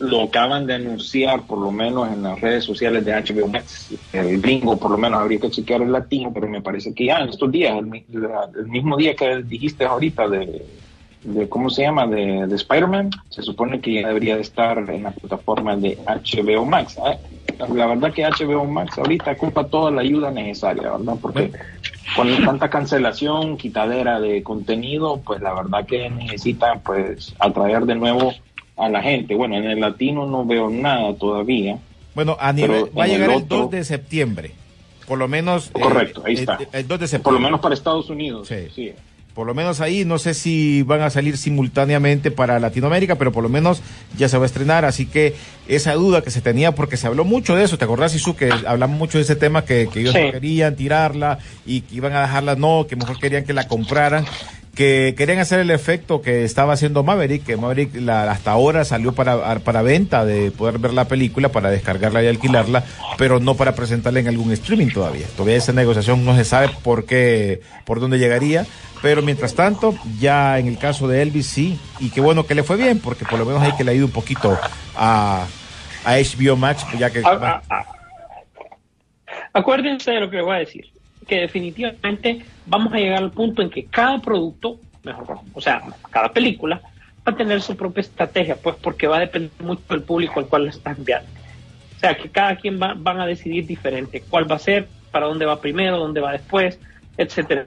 [0.00, 3.90] lo, acaban de anunciar, por lo menos en las redes sociales de HBO Max.
[4.12, 7.18] El gringo, por lo menos, habría que chequear el latino, pero me parece que ya
[7.18, 8.04] en estos días, el,
[8.58, 10.64] el mismo día que dijiste ahorita de,
[11.34, 12.06] de ¿cómo se llama?
[12.06, 16.64] De, de Spider-Man, se supone que ya debería de estar en la plataforma de HBO
[16.64, 16.96] Max.
[16.98, 17.18] ¿eh?
[17.74, 21.14] La verdad que HBO Max ahorita ocupa toda la ayuda necesaria, ¿verdad?
[21.20, 21.50] Porque
[22.16, 28.32] con tanta cancelación, quitadera de contenido, pues la verdad que necesitan pues atraer de nuevo
[28.76, 29.34] a la gente.
[29.34, 31.78] Bueno, en el latino no veo nada todavía.
[32.14, 34.52] Bueno, a nivel, va a el llegar el, otro- 2 de septiembre,
[35.06, 35.68] por lo menos.
[35.74, 36.58] eh, Correcto, ahí el- está.
[36.72, 37.22] El, 2 de septiembre.
[37.24, 38.48] Por lo menos para Estados Unidos.
[38.48, 38.68] Sí.
[38.74, 38.92] sí.
[39.38, 43.44] Por lo menos ahí, no sé si van a salir simultáneamente para Latinoamérica, pero por
[43.44, 43.82] lo menos
[44.16, 44.84] ya se va a estrenar.
[44.84, 45.36] Así que
[45.68, 48.34] esa duda que se tenía, porque se habló mucho de eso, ¿te acordás, Isu?
[48.34, 50.22] Que hablamos mucho de ese tema, que, que ellos Sí.
[50.24, 54.24] no querían tirarla y que iban a dejarla, no, que mejor querían que la compraran.
[54.78, 59.12] Que querían hacer el efecto que estaba haciendo Maverick, que Maverick la- hasta ahora salió
[59.12, 62.84] para, para venta de poder ver la película, para descargarla y alquilarla,
[63.16, 65.26] pero no para presentarla en algún streaming todavía.
[65.36, 68.66] Todavía esa negociación no se sabe por qué, por dónde llegaría,
[69.02, 72.62] pero mientras tanto, ya en el caso de Elvis sí, y qué bueno que le
[72.62, 74.56] fue bien, porque por lo menos hay que le ha ido un poquito
[74.96, 75.44] a,
[76.04, 77.18] a HBO Max, ya que...
[77.24, 77.86] A- a- a-
[79.54, 80.84] Acuérdense de lo que les voy a decir,
[81.28, 86.32] que definitivamente vamos a llegar al punto en que cada producto, mejor, o sea, cada
[86.32, 86.80] película,
[87.26, 90.46] va a tener su propia estrategia, pues porque va a depender mucho del público al
[90.46, 91.28] cual la estás enviando.
[91.96, 95.26] O sea, que cada quien va, van a decidir diferente cuál va a ser, para
[95.26, 96.78] dónde va primero, dónde va después,
[97.16, 97.66] etcétera.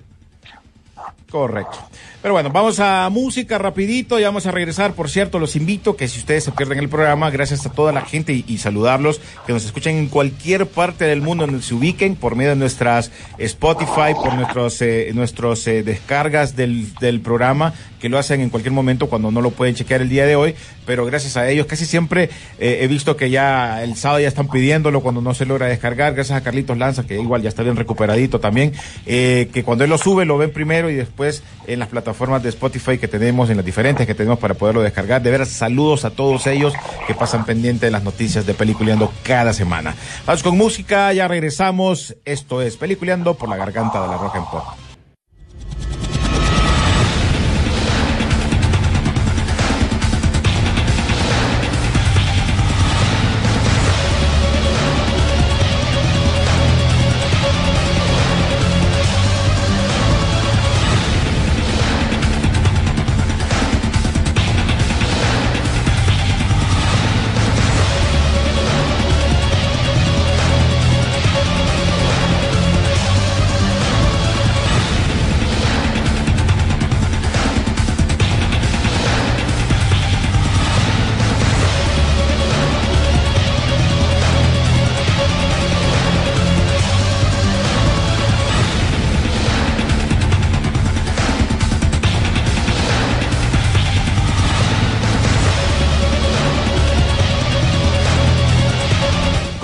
[1.31, 1.77] Correcto.
[2.21, 4.93] Pero bueno, vamos a música rapidito y vamos a regresar.
[4.93, 8.01] Por cierto, los invito que si ustedes se pierden el programa, gracias a toda la
[8.01, 12.35] gente y, saludarlos, que nos escuchen en cualquier parte del mundo donde se ubiquen por
[12.35, 18.17] medio de nuestras Spotify, por nuestros eh, nuestros eh, descargas del, del programa, que lo
[18.17, 20.55] hacen en cualquier momento cuando no lo pueden chequear el día de hoy.
[20.85, 24.49] Pero gracias a ellos, casi siempre eh, he visto que ya el sábado ya están
[24.49, 26.13] pidiéndolo cuando no se logra descargar.
[26.13, 28.73] Gracias a Carlitos Lanza, que igual ya está bien recuperadito también,
[29.05, 32.49] eh, que cuando él lo sube lo ven primero y después en las plataformas de
[32.49, 35.21] Spotify que tenemos, en las diferentes que tenemos para poderlo descargar.
[35.21, 36.73] De veras, saludos a todos ellos
[37.07, 39.95] que pasan pendiente de las noticias de Peliculeando cada semana.
[40.25, 42.15] Vamos con música, ya regresamos.
[42.25, 44.90] Esto es Peliculeando por la garganta de la Rock and Pop.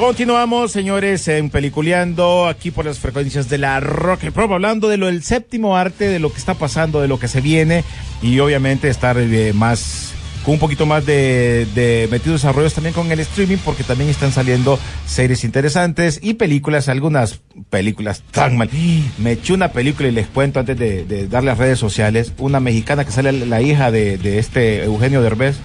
[0.08, 4.96] Continuamos, señores, en Peliculeando, aquí por las frecuencias de la Rock and Pop, hablando de
[4.96, 7.84] lo del séptimo arte, de lo que está pasando, de lo que se viene,
[8.22, 10.14] y obviamente estar eh, más,
[10.46, 14.80] con un poquito más de, metidos desarrollos también con el streaming, porque también están saliendo
[15.06, 18.70] series interesantes y películas, algunas películas tan mal.
[19.18, 22.62] Me eché una película y les cuento antes de, de darle las redes sociales, una
[22.62, 25.58] mexicana que sale la hija de, de este Eugenio Derbez.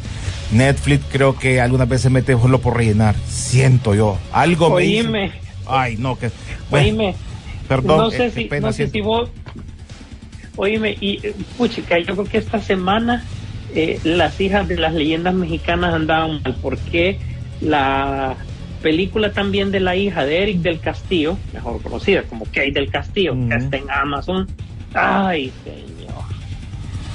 [0.53, 3.15] Netflix creo que algunas veces mete solo por rellenar.
[3.29, 4.19] Siento yo.
[4.33, 5.33] Algo me dice- Oíme,
[5.67, 6.31] Ay, no, que.
[6.71, 7.15] bueno, oíme,
[7.69, 7.99] perdón.
[7.99, 9.31] no sé eh, si, qué pena no sé si vos,
[10.57, 13.25] oíme, y eh, puchica, yo creo que esta semana
[13.75, 17.19] eh, las hijas de las leyendas mexicanas andaban mal, porque
[17.61, 18.35] la
[18.83, 23.35] película también de la hija de Eric del Castillo, mejor conocida como Kate del Castillo,
[23.49, 24.49] que está en Amazon.
[24.93, 26.25] Ay, señor.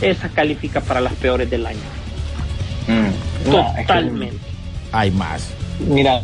[0.02, 1.78] Esa califica para las peores del año.
[2.88, 3.27] Mm.
[3.48, 4.38] No, es que- Totalmente.
[4.92, 5.50] Hay más.
[5.80, 6.22] Mira,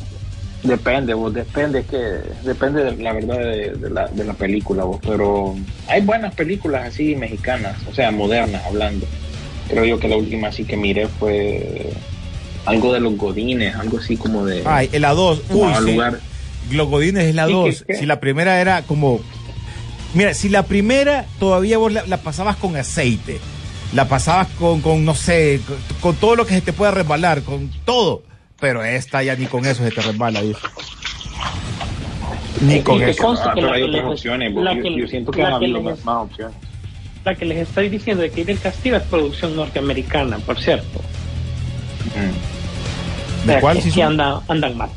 [0.64, 1.98] depende, vos, depende, que
[2.44, 5.56] depende de la verdad de, de la, de la película, vos, pero
[5.88, 9.06] hay buenas películas así mexicanas, o sea, modernas hablando.
[9.70, 11.90] Creo yo que la última sí que miré fue
[12.66, 14.64] algo de los Godines, algo así como de...
[14.66, 15.42] Ay, la 2.
[15.50, 15.92] como Uy, sí.
[15.92, 16.20] lugar.
[16.72, 17.84] Los Godines es la ¿Y qué- 2.
[17.88, 17.96] qué?
[17.96, 19.20] Si la primera era como.
[20.14, 23.40] Mira, si la primera todavía vos la, la pasabas con aceite,
[23.94, 27.42] la pasabas con, con no sé, con, con todo lo que se te pueda resbalar,
[27.44, 28.24] con todo.
[28.60, 30.68] Pero esta ya ni con eso se te resbala, viejo.
[32.62, 33.32] Ni Y con que eso.
[33.32, 35.42] Ah, que pero la hay que otras les- opciones, la yo, que- yo siento que
[35.42, 36.56] la han que habido les- más, más opciones.
[37.26, 41.00] La que les estoy diciendo de Kate del Castillo es producción norteamericana, por cierto.
[42.16, 43.42] Mm.
[43.42, 43.76] O sea, ¿De cuál?
[43.78, 44.12] que sí sí son?
[44.12, 44.90] andan, andan mal.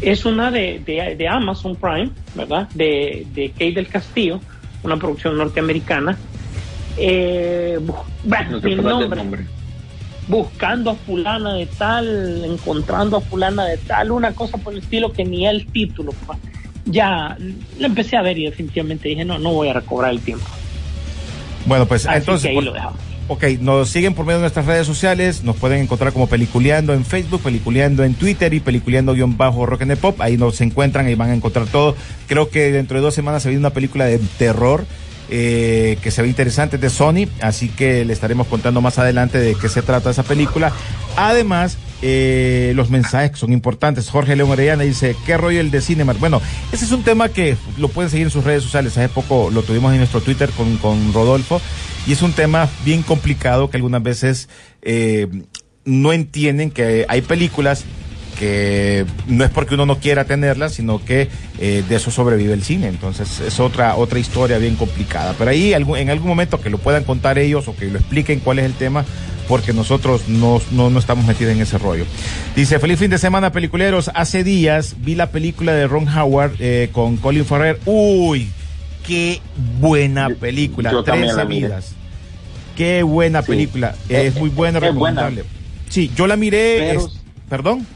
[0.00, 2.68] Es una de, de, de Amazon Prime, ¿verdad?
[2.74, 4.40] De, de Kate del Castillo,
[4.82, 6.16] una producción norteamericana.
[6.96, 9.16] Eh, bu- bueno, del nombre.
[9.16, 9.46] nombre.
[10.28, 15.12] Buscando a fulana de tal, encontrando a fulana de tal, una cosa por el estilo
[15.12, 16.12] que ni el título.
[16.26, 16.36] pa.
[16.84, 17.36] Ya
[17.78, 20.46] la empecé a ver y definitivamente dije, no, no voy a recobrar el tiempo.
[21.66, 22.42] Bueno, pues Así entonces.
[22.42, 22.98] que ahí por- lo dejamos.
[23.28, 27.04] Ok, nos siguen por medio de nuestras redes sociales, nos pueden encontrar como Peliculeando en
[27.04, 31.34] Facebook, Peliculeando en Twitter y Peliculeando-Rock and the Pop, ahí nos encuentran y van a
[31.34, 31.96] encontrar todo.
[32.26, 34.84] Creo que dentro de dos semanas se viene una película de terror
[35.34, 39.54] eh, que se ve interesante de Sony, así que le estaremos contando más adelante de
[39.54, 40.72] qué se trata esa película.
[41.16, 44.10] Además, eh, los mensajes son importantes.
[44.10, 46.20] Jorge León Orellana dice, ¿qué rollo el de Cinemark?
[46.20, 48.98] Bueno, ese es un tema que lo pueden seguir en sus redes sociales.
[48.98, 51.62] Hace poco lo tuvimos en nuestro Twitter con, con Rodolfo
[52.06, 54.50] y es un tema bien complicado que algunas veces
[54.82, 55.28] eh,
[55.86, 57.86] no entienden que hay películas
[58.42, 61.28] que no es porque uno no quiera tenerlas, sino que
[61.60, 62.88] eh, de eso sobrevive el cine.
[62.88, 65.36] Entonces es otra otra historia bien complicada.
[65.38, 68.58] Pero ahí en algún momento que lo puedan contar ellos o que lo expliquen cuál
[68.58, 69.04] es el tema,
[69.46, 72.04] porque nosotros no, no, no estamos metidos en ese rollo.
[72.56, 74.10] Dice, feliz fin de semana, peliculeros.
[74.12, 77.76] Hace días vi la película de Ron Howard eh, con Colin Farrell.
[77.86, 78.48] Uy,
[79.06, 79.40] qué
[79.78, 80.90] buena película.
[80.90, 81.44] yo miré.
[81.46, 81.94] vidas.
[82.76, 83.52] Qué buena Sí.
[83.52, 83.94] película.
[84.08, 85.44] Eh, es muy buena, recomendable.
[85.88, 86.78] Sí, yo la miré.
[86.88, 87.86] Pero- es- Perdón.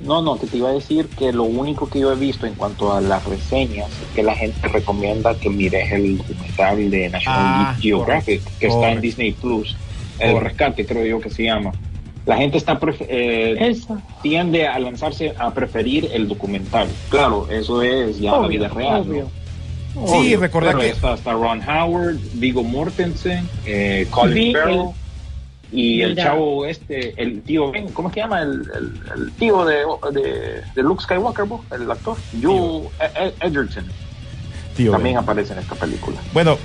[0.00, 2.54] No, no, que te iba a decir que lo único que yo he visto en
[2.54, 7.38] cuanto a las reseñas es que la gente recomienda que mires el documental de National
[7.40, 9.00] Ah, Geographic correcto, que está en correcto.
[9.02, 9.76] Disney Plus,
[10.20, 10.40] el Correcto.
[10.48, 11.72] rescate creo yo que se llama.
[12.26, 13.74] La gente está eh,
[14.22, 16.86] tiende a lanzarse a preferir el documental.
[17.08, 19.04] Claro, eso es ya la Obvio, vida real.
[19.06, 19.10] ¿no?
[19.12, 19.30] obvio.
[19.94, 24.86] Sí, Obvio, recordá pero que- está, está Ron Howard, Vigo Mortensen, eh, Colin Farrell el-
[25.70, 28.40] y el chavo este, el tío Ben, ¿cómo se llama?
[28.42, 29.76] El, el- el tío de,
[30.12, 33.84] de, de Luke Skywalker, el actor, Joe E- Edgerton,
[34.76, 35.22] Tío, también Ben.
[35.24, 36.16] aparece en esta película.
[36.32, 36.56] Bueno,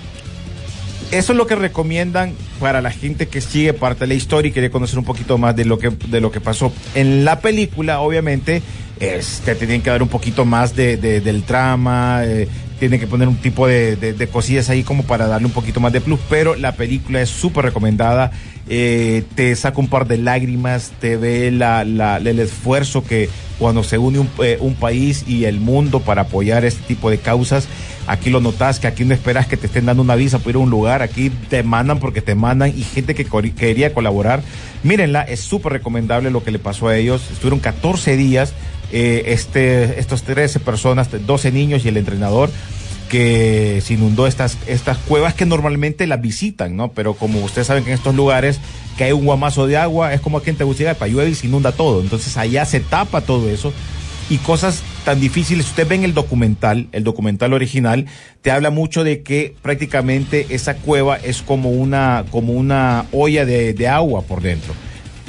[1.11, 4.51] eso es lo que recomiendan para la gente que sigue parte de la historia y
[4.51, 6.71] quiere conocer un poquito más de lo que, de lo que pasó.
[6.95, 8.61] En la película, obviamente,
[8.99, 12.47] este, te tienen que dar un poquito más de, de- del trama, eh,
[12.79, 15.79] tienen que poner un tipo de, de- de cosillas ahí como para darle un poquito
[15.79, 18.31] más de plus, pero la película es súper recomendada,
[18.69, 23.97] eh, te saca un par de lágrimas, te ve la, el esfuerzo que cuando se
[23.97, 27.67] une un, eh, un país y el mundo para apoyar este tipo de causas,
[28.07, 30.55] aquí lo notas que aquí no esperas que te estén dando una visa para ir
[30.55, 34.41] a un lugar, aquí te mandan porque te mandan y gente que quería colaborar.
[34.83, 37.21] Mírenla, es súper recomendable lo que le pasó a ellos.
[37.31, 38.53] Estuvieron 14 días,
[38.91, 42.49] eh, este, estos 13 personas, 12 niños y el entrenador
[43.13, 46.93] que se inundó estas, estas cuevas que normalmente las visitan, ¿no?
[46.93, 48.59] Pero como ustedes saben que en estos lugares
[48.97, 51.73] que hay un guamazo de agua, es como aquí en Tegucigalpa, llueve y se inunda
[51.73, 52.01] todo.
[52.01, 53.71] Entonces allá se tapa todo eso
[54.31, 55.67] y cosas tan difíciles.
[55.67, 58.07] Usted ve en el documental, el documental original,
[58.41, 63.75] te habla mucho de que prácticamente esa cueva es como una, como una olla de,
[63.75, 64.73] de agua por dentro.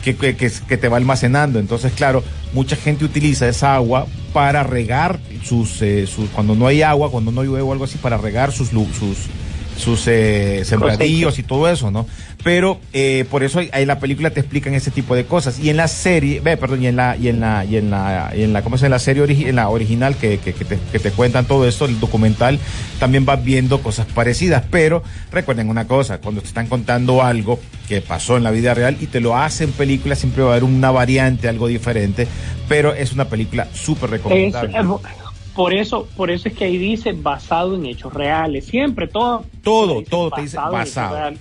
[0.02, 1.58] Que, que, que, que te va almacenando.
[1.58, 6.82] Entonces, claro, mucha gente utiliza esa agua para regar sus, eh, sus cuando no hay
[6.82, 9.28] agua, cuando no llueve o algo así, para regar sus, sus,
[9.76, 12.06] sus eh, sembradíos y todo eso, ¿no?
[12.42, 15.58] Pero eh, por eso ahí en la película te explican ese tipo de cosas.
[15.58, 18.32] Y en la serie, ve, perdón, y en la, y en la, y en la,
[18.36, 18.86] y en la, ¿cómo se llama?
[18.86, 21.66] En la serie origi- en la original que, que, que te, que te cuentan todo
[21.66, 22.58] esto, el documental,
[23.00, 24.62] también vas viendo cosas parecidas.
[24.70, 25.02] Pero
[25.32, 27.58] recuerden una cosa, cuando te están contando algo
[27.88, 30.64] que pasó en la vida real y te lo hacen película, siempre va a haber
[30.64, 32.28] una variante, algo diferente.
[32.68, 34.78] Pero es una película súper Es- recomendable.
[34.78, 35.23] eh,
[35.54, 38.66] por eso, por eso es que ahí dice basado en hechos reales.
[38.66, 39.44] Siempre todo.
[39.62, 41.32] Todo, dice todo te dice en hechos basado.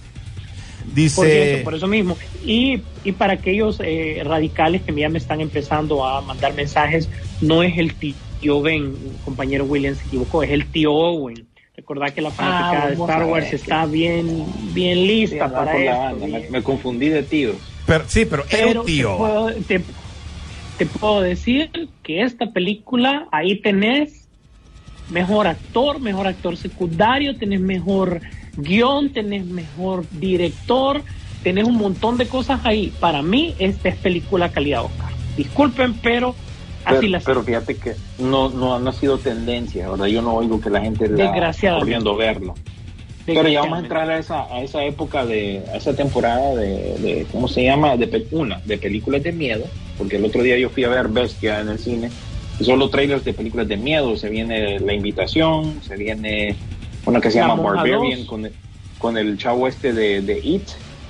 [0.94, 1.16] Dice.
[1.16, 2.18] Por eso, por eso mismo.
[2.46, 7.10] Y, y para aquellos eh, radicales que ya me están empezando a mandar mensajes,
[7.42, 8.94] no es el tío Ben,
[9.24, 11.48] compañero William se equivocó, es el tío Owen.
[11.76, 16.12] Recordad que la fanática de Star Wars ver, está bien, bien lista para por la
[16.12, 16.20] esto.
[16.20, 17.56] banda, me, confundí de tíos.
[17.88, 19.18] pero, sí, pero, era Pero te tío.
[19.18, 19.82] puedo, te,
[20.78, 24.28] te puedo decir que esta película, ahí tenés
[25.10, 28.22] mejor actor, mejor actor secundario, tenés mejor
[28.58, 31.02] guion, tenés mejor director,
[31.44, 32.92] tenés un montón de cosas ahí.
[33.00, 35.12] Para mí, esta es película calidad Oscar.
[35.38, 36.36] Disculpen, pero
[36.86, 40.08] así Pero, la pero fíjate que no, no, no ha sido tendencia, ¿verdad?
[40.08, 41.86] Yo no oigo que la gente Desgraciadamente.
[41.86, 42.56] corriendo a verlo.
[43.26, 46.98] Pero ya vamos a entrar a esa, a esa época de, a esa temporada de,
[46.98, 47.96] de ¿cómo se llama?
[47.96, 49.64] De una, de películas de miedo,
[49.98, 52.10] porque el otro día yo fui a ver Bestia en el cine,
[52.60, 56.56] y solo trailers de películas de miedo, se viene La Invitación, se viene
[57.06, 58.28] una que se La llama Barbarian 2.
[58.28, 58.54] con el,
[58.98, 60.64] con el chavo este de, de It,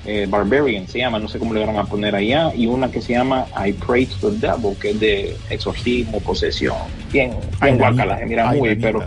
[0.06, 3.00] eh, Barbarian se llama, no sé cómo le van a poner allá, y una que
[3.00, 6.76] se llama I Pray to the Devil, que es de exorcismo, posesión,
[7.12, 9.02] bien, bien guacala, se mira muy, pero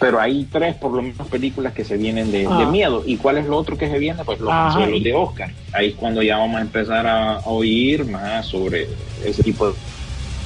[0.00, 2.58] pero hay tres por lo menos películas que se vienen de, Ah.
[2.58, 3.02] de miedo.
[3.06, 4.24] ¿Y cuál es lo otro que se viene?
[4.24, 4.50] Pues los
[5.02, 5.52] de Oscar.
[5.72, 8.88] Ahí es cuando ya vamos a empezar a, a oír más sobre
[9.24, 9.74] ese tipo de,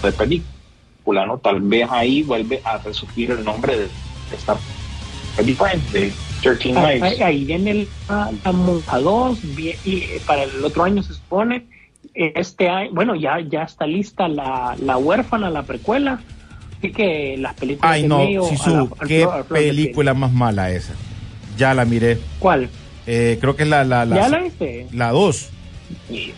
[0.02, 1.38] de película, ¿no?
[1.38, 3.88] Tal vez ahí vuelve a resurgir el nombre de,
[4.36, 4.56] esta
[5.36, 7.02] película de 13 Ah, Nights.
[7.04, 11.02] Ahí, ahí viene el, la, la Monja 2 vi- y eh, para el otro año
[11.02, 11.64] se supone.
[12.14, 16.20] Este año, bueno, ya, ya está lista la, la huérfana, la precuela.
[16.84, 20.32] Así que las películas Ay, de no, medio la- Sisu, al qué flor- película más
[20.32, 20.92] mala esa.
[21.56, 22.18] Ya la miré.
[22.38, 22.68] ¿Cuál?
[23.06, 24.86] Eh, creo que es la la ¿Ya la, la viste?
[24.92, 25.48] la 2.
[26.10, 26.32] Y,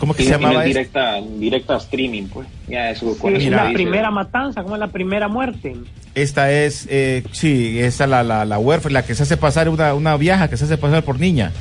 [0.00, 0.66] ¿Cómo que y- se llamaba es esa?
[0.68, 2.48] directa, directa streaming, pues.
[2.68, 5.76] Ya eso Sí, me la dice- primera matanza, como es la primera muerte.
[6.16, 9.94] Esta es, eh, sí, esa la, la, la huérfana, la que se hace pasar, una,
[9.94, 11.52] una vieja que se hace pasar por niña.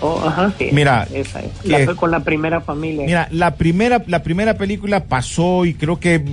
[0.00, 1.52] Oh, ajá, sí, Mira, esa es.
[1.62, 3.06] que- La- con la primera familia.
[3.06, 6.24] Mira, la primera, la primera película pasó y creo que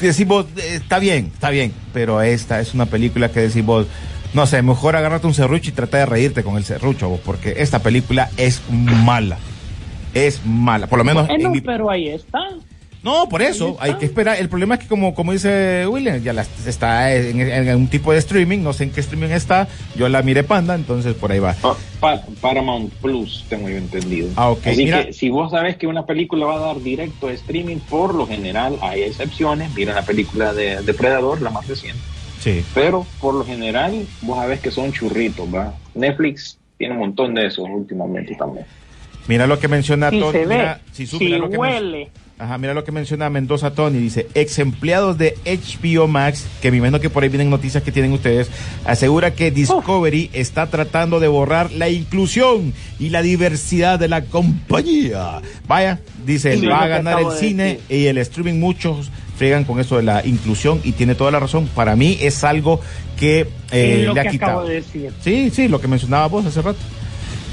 [0.00, 3.86] decimos, eh, está bien, está bien, pero esta es una película que decimos,
[4.32, 7.54] no sé, mejor agárrate un serrucho y trata de reírte con el serrucho, vos, porque
[7.58, 9.38] esta película es mala.
[10.14, 12.38] Es mala, por lo menos Bueno, en mi- pero ahí está.
[13.04, 14.38] No, por eso, hay que esperar.
[14.40, 18.12] El problema es que como, como dice William, ya la- está en, en un tipo
[18.12, 21.38] de streaming, no sé en qué streaming está, yo la miré panda, entonces por ahí
[21.38, 21.54] va.
[22.00, 24.28] Pa- Paramount Plus, tengo yo entendido.
[24.36, 25.04] Ah, ok, Así mira.
[25.04, 28.26] que si vos sabes que una película va a dar directo a streaming, por lo
[28.26, 29.70] general hay excepciones.
[29.74, 32.00] Mira la película de Depredador, la más reciente.
[32.40, 32.64] Sí.
[32.74, 35.74] Pero por lo general, vos sabés que son churritos, ¿va?
[35.94, 38.64] Netflix tiene un montón de esos últimamente también.
[39.28, 40.32] Mira lo que menciona Si Tony.
[40.32, 42.10] se ve, mira, si si, su- mira lo que men- huele.
[42.36, 43.98] Ajá, mira lo que menciona Mendoza Tony.
[43.98, 47.92] Dice, ex empleados de HBO Max, que me imagino que por ahí vienen noticias que
[47.92, 48.48] tienen ustedes,
[48.84, 55.42] asegura que Discovery está tratando de borrar la inclusión y la diversidad de la compañía.
[55.68, 57.82] Vaya, dice, Sí, va a ganar el de cine decir.
[57.88, 58.58] y el streaming.
[58.58, 61.68] Muchos fregan con eso de la inclusión y tiene toda la razón.
[61.74, 62.80] Para mí es algo
[63.16, 64.52] que eh, es lo le ha que quitado.
[64.52, 65.12] acabo de decir.
[65.22, 66.78] Sí, sí, lo que mencionaba vos hace rato.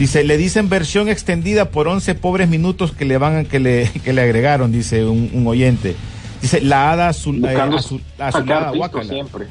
[0.01, 4.13] Dice, le dicen versión extendida por 11 pobres minutos que le van que le, que
[4.13, 5.95] le agregaron, dice un, un oyente.
[6.41, 8.71] Dice, la hada azul, eh, Buscando azul- azulada,
[9.03, 9.45] siempre.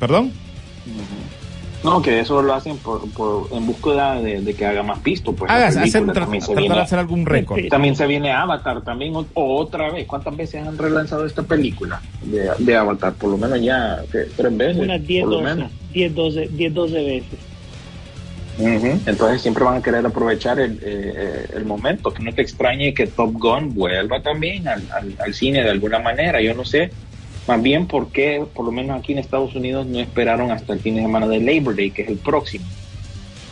[0.00, 0.32] ¿Perdón?
[1.84, 5.34] No, que eso lo hacen por, por- en búsqueda de, de que haga más pisto.
[5.34, 7.60] Pues, la Hagas, hacer, tra- también tratar de hacer algún récord.
[7.70, 10.04] También se viene Avatar, también o- otra vez.
[10.08, 13.12] ¿Cuántas veces han relanzado esta película de, de Avatar?
[13.12, 14.26] Por lo menos ya ¿qué?
[14.36, 14.82] tres veces.
[14.82, 15.72] Unas 10, por lo 12, menos.
[15.92, 17.38] 10, 12, 10, 12 veces.
[18.58, 19.00] Ujú.
[19.06, 20.78] Entonces siempre van a querer aprovechar el, eh,
[21.16, 22.12] eh, el momento.
[22.12, 24.82] Que no te extrañe que Top Gun vuelva también al,
[25.18, 26.40] al- cine de alguna manera.
[26.40, 26.90] Yo no sé.
[27.48, 30.94] Más bien porque, por lo menos aquí en Estados Unidos, no esperaron hasta el fin
[30.94, 32.64] de semana de Labor Day, que es el próximo,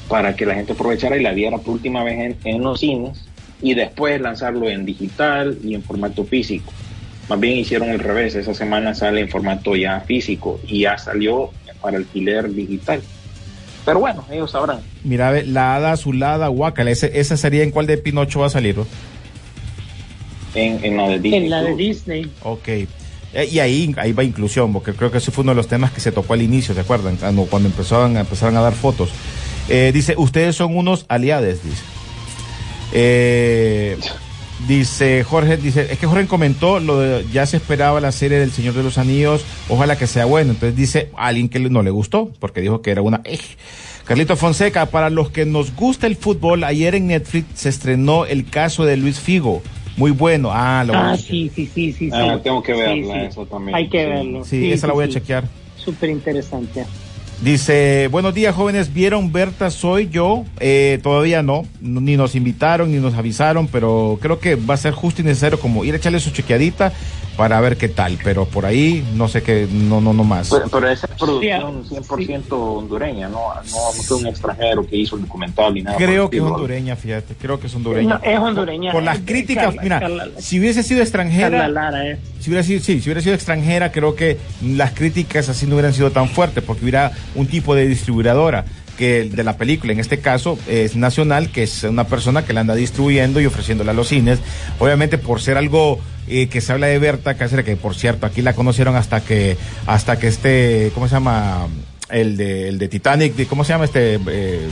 [0.08, 3.26] para que la gente aprovechara y la viera por última vez en, en los cines
[3.60, 6.72] y después lanzarlo en digital y en formato físico.
[7.28, 8.34] Más bien hicieron el revés.
[8.36, 13.02] Esa semana sale en formato ya físico y ya salió para alquiler digital.
[13.84, 14.80] Pero bueno, ellos sabrán.
[15.04, 16.90] Mira, ve, la hada azulada, guácala.
[16.90, 18.86] Ese, esa sería en cuál de Pinocho va a salir, ¿no?
[20.54, 21.44] En, en la de Disney.
[21.44, 21.76] En la de.
[21.76, 22.30] Disney.
[22.42, 22.68] Ok.
[23.32, 25.92] Eh, y ahí, ahí va inclusión, porque creo que ese fue uno de los temas
[25.92, 27.16] que se tocó al inicio, ¿se acuerdan?
[27.16, 29.10] Cuando, cuando empezaron, empezaron a dar fotos.
[29.68, 31.82] Eh, dice, ustedes son unos aliados, dice.
[32.92, 33.96] Eh,
[34.68, 38.50] dice Jorge, dice, es que Jorge comentó lo de, ya se esperaba la serie del
[38.50, 40.52] Señor de los Anillos, ojalá que sea bueno.
[40.52, 43.20] Entonces dice a alguien que no le gustó, porque dijo que era una...
[43.24, 43.40] "Ej".
[44.04, 48.44] Carlito Fonseca, para los que nos gusta el fútbol, ayer en Netflix se estrenó el
[48.48, 49.62] caso de Luis Figo.
[49.96, 50.50] Muy bueno.
[50.52, 52.10] Ah, lo voy a Ah, sí, sí, sí, sí.
[52.12, 52.40] Ah, sí.
[52.42, 53.20] tengo que verla, sí.
[53.28, 53.76] eso también.
[53.76, 54.08] Hay que Sí.
[54.08, 54.44] verlo.
[54.44, 55.44] Sí, esa la voy a chequear.
[55.76, 56.84] Súper interesante.
[57.42, 60.44] Dice, buenos días jóvenes, ¿vieron Berta Soy yo?
[60.58, 64.92] Eh, todavía no, ni nos invitaron, ni nos avisaron, pero creo que va a ser
[64.92, 66.92] justo y necesario como ir a echarle su chequeadita
[67.40, 70.50] para ver qué tal, pero por ahí no sé qué, no, no, no más.
[70.50, 75.16] Pero, pero esa es producción 100% hondureña, no, no, no fue un extranjero que hizo
[75.16, 75.96] el documental ni nada.
[75.96, 78.20] Creo que es hondureña, fíjate, creo que es hondureña.
[78.22, 78.92] No, es hondureña.
[78.92, 82.18] Por las Es críticas, Carla- mira, Carla- si hubiese sido Carla extranjera, Lara, eh.
[82.40, 85.94] si hubiera sido, sí, si hubiera sido extranjera, creo que las críticas así no hubieran
[85.94, 88.66] sido tan fuertes, porque hubiera un tipo de distribuidora
[88.98, 92.60] que de la película, en este caso, es nacional, que es una persona que la
[92.60, 94.40] anda distribuyendo y ofreciéndola a los cines.
[94.78, 95.98] Obviamente, por ser algo
[96.30, 99.56] eh, que se habla de Berta Cáceres, que por cierto, aquí la conocieron hasta que,
[99.86, 101.66] hasta que este, ¿cómo se llama?
[102.08, 104.18] El de, el de Titanic, de- ¿cómo se llama este?
[104.28, 104.68] Eh,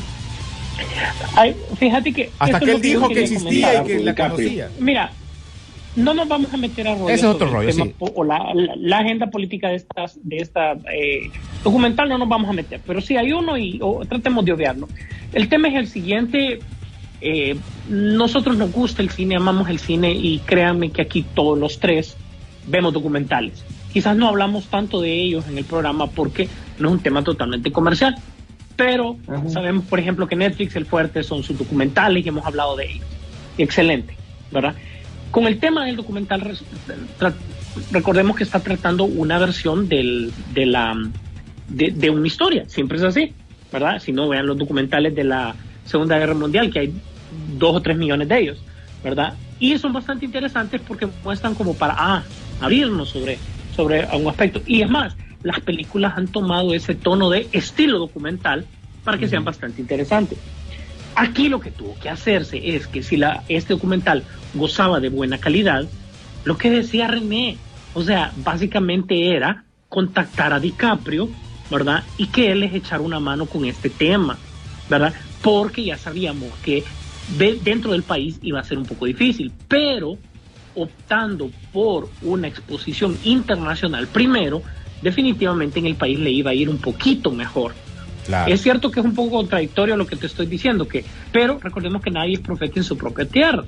[1.36, 2.30] Ay, fíjate que.
[2.38, 4.70] hasta que él dijo que existía y que la conocía.
[4.78, 5.10] Mira,
[5.96, 7.08] no nos vamos a meter a rollo.
[7.10, 7.94] Ese es otro rollo, tema sí.
[7.98, 11.30] po- O la, la- la agenda política de, estas, de esta eh,
[11.64, 14.88] documental no nos vamos a meter, pero sí hay uno y o, tratemos de obviarlo.
[15.32, 16.60] El tema es el siguiente.
[17.20, 17.56] Eh,
[17.88, 22.16] nosotros nos gusta el cine, amamos el cine y créanme que aquí todos los tres
[22.66, 23.64] vemos documentales.
[23.92, 26.48] Quizás no hablamos tanto de ellos en el programa porque
[26.78, 28.16] no es un tema totalmente comercial,
[28.76, 29.16] pero
[29.48, 33.06] sabemos, por ejemplo, que Netflix el fuerte son sus documentales y hemos hablado de ellos.
[33.56, 34.14] Excelente,
[34.52, 34.74] ¿verdad?
[35.32, 36.56] Con el tema del documental,
[37.90, 40.94] recordemos que está tratando una versión del, de, la,
[41.68, 43.32] de, de una historia, siempre es así,
[43.72, 43.98] ¿verdad?
[43.98, 46.94] Si no, vean los documentales de la Segunda Guerra Mundial, que hay
[47.58, 48.58] dos o tres millones de ellos,
[49.02, 49.34] ¿verdad?
[49.58, 52.22] Y son bastante interesantes porque muestran como para ah,
[52.60, 53.38] abrirnos sobre,
[53.74, 54.62] sobre un aspecto.
[54.66, 58.66] Y es más, las películas han tomado ese tono de estilo documental
[59.04, 60.38] para que sean bastante interesantes.
[61.14, 64.22] Aquí lo que tuvo que hacerse es que si la, este documental
[64.54, 65.86] gozaba de buena calidad,
[66.44, 67.56] lo que decía René,
[67.94, 71.28] o sea, básicamente era contactar a DiCaprio,
[71.70, 72.04] ¿verdad?
[72.16, 74.38] Y que él les echara una mano con este tema,
[74.88, 75.14] ¿verdad?
[75.42, 76.84] Porque ya sabíamos que
[77.36, 80.16] de- dentro del país iba a ser un poco difícil, pero
[80.74, 84.62] optando por una exposición internacional primero,
[85.02, 87.74] definitivamente en el país le iba a ir un poquito mejor.
[88.26, 88.52] Claro.
[88.52, 92.02] Es cierto que es un poco contradictorio lo que te estoy diciendo, que, pero recordemos
[92.02, 93.64] que nadie es profeta en su propia tierra,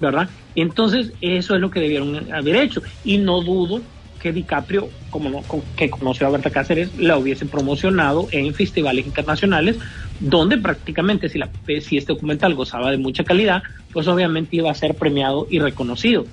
[0.00, 0.28] ¿verdad?
[0.54, 2.82] Entonces, eso es lo que debieron haber hecho.
[3.04, 3.82] Y no dudo
[4.18, 5.44] que DiCaprio, como
[5.76, 9.78] que conoció a Berta Cáceres, la hubiese promocionado en festivales internacionales,
[10.20, 11.48] donde prácticamente si, la,
[11.80, 13.62] si este documental gozaba de mucha calidad,
[13.92, 16.26] pues obviamente iba a ser premiado y reconocido.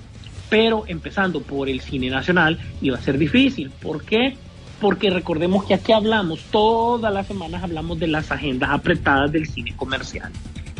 [0.48, 3.70] Pero empezando por el cine nacional, iba a ser difícil.
[3.70, 4.36] ¿Por qué?
[4.80, 9.74] Porque recordemos que aquí hablamos, todas las semanas hablamos de las agendas apretadas del cine
[9.76, 10.30] comercial.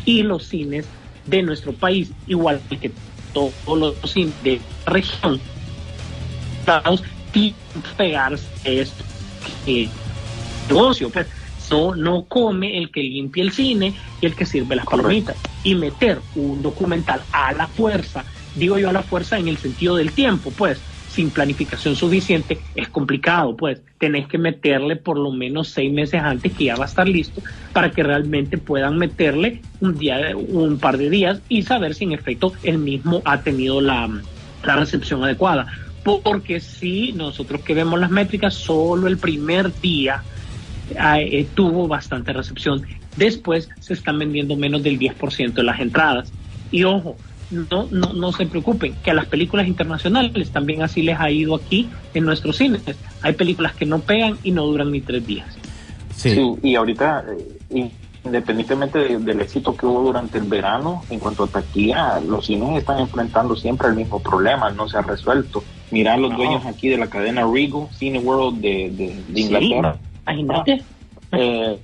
[0.05, 0.87] Y los cines
[1.27, 2.93] de nuestro país, igual que
[3.33, 5.41] todos los cines de la región,
[6.67, 7.55] Estados que
[7.97, 8.87] pegarse
[9.67, 9.89] eh,
[10.69, 11.29] negocio, pues
[11.71, 15.37] no, no come el que limpia el cine y el que sirve las palomitas.
[15.63, 18.25] Y meter un documental a la fuerza,
[18.57, 22.89] digo yo a la fuerza en el sentido del tiempo, pues sin planificación suficiente es
[22.89, 26.89] complicado, pues tenés que meterle por lo menos seis meses antes que ya va a
[26.89, 27.41] estar listo
[27.73, 32.13] para que realmente puedan meterle un día, un par de días y saber si en
[32.13, 34.11] efecto el mismo ha tenido la,
[34.65, 35.67] la recepción adecuada.
[36.07, 40.23] Porque si nosotros que vemos las métricas, solo el primer día
[40.91, 42.83] eh, eh, tuvo bastante recepción.
[43.17, 46.33] Después se están vendiendo menos del 10% de las entradas.
[46.71, 47.17] Y ojo,
[47.51, 51.55] no, no, no se preocupen, que a las películas internacionales también así les ha ido
[51.55, 52.83] aquí en nuestros cines.
[53.23, 55.49] Hay películas que no pegan y no duran ni tres días.
[56.15, 56.31] Sí.
[56.31, 57.25] Sí, y ahorita,
[57.71, 57.91] eh,
[58.25, 62.79] independientemente de- del éxito que hubo durante el verano, en cuanto a taquilla, los cines
[62.79, 65.63] están enfrentando siempre el mismo problema, no se ha resuelto.
[65.91, 66.37] Mira los No.
[66.39, 69.97] dueños aquí de la cadena Regal, Cine World de, de- de Inglaterra.
[70.27, 70.83] Imagínate.
[71.33, 71.79] Eh,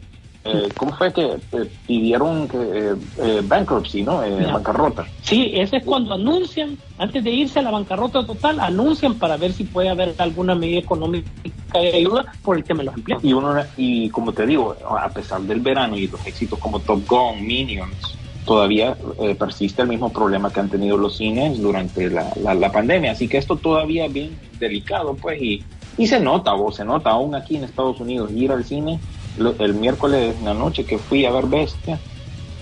[0.45, 1.23] eh, ¿Cómo fue que
[1.53, 4.25] eh, pidieron que, eh, eh, bankruptcy, ¿no?
[4.25, 4.55] Eh, Ya.
[4.55, 5.07] bancarrota.
[5.23, 9.53] Sí, ese es cuando anuncian, antes de irse a la bancarrota total, anuncian para ver
[9.53, 11.29] si puede haber alguna medida económica
[11.75, 13.23] de ayuda por el tema de los empleos.
[13.25, 17.07] Y uno y como te digo, a pesar del verano y los éxitos como Top
[17.07, 18.12] Gun, Minions,
[18.45, 22.73] todavía eh, persiste el mismo problema que han tenido los cines durante la, la, la
[22.73, 23.13] pandemia.
[23.13, 25.63] Así que esto todavía es bien delicado, pues, y,
[25.97, 28.99] y se nota, vos, se nota aún aquí en Estados Unidos, ir al cine
[29.37, 31.99] lo- el miércoles en la noche que fui a ver Bestia,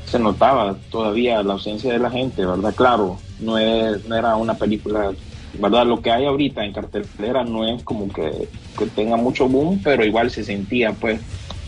[0.05, 2.75] se notaba todavía la ausencia de la gente, ¿verdad?
[2.75, 5.13] Claro, no, es, no era una película,
[5.55, 5.87] ¿verdad?
[5.87, 10.05] Lo que hay ahorita en cartelera no es como que, que tenga mucho boom, pero
[10.05, 11.21] igual se sentía pues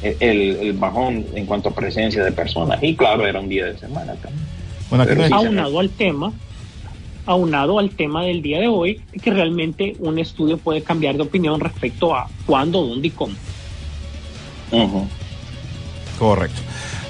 [0.03, 2.82] el, el bajón en cuanto a presencia de personas.
[2.82, 4.46] Y claro, era un día de semana también.
[4.90, 6.32] Bueno, aquí Pero no sí, aunado al tema,
[7.26, 11.61] aunado al tema del día de hoy, que realmente un estudio puede cambiar de opinión
[11.61, 13.34] respecto a cuándo, dónde y cómo.
[16.18, 16.61] Correcto.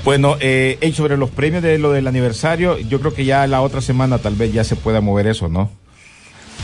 [0.05, 3.62] Bueno, eh, hey, sobre los premios de lo del aniversario, yo creo que ya la
[3.62, 5.70] otra semana tal vez ya se pueda mover eso, ¿no?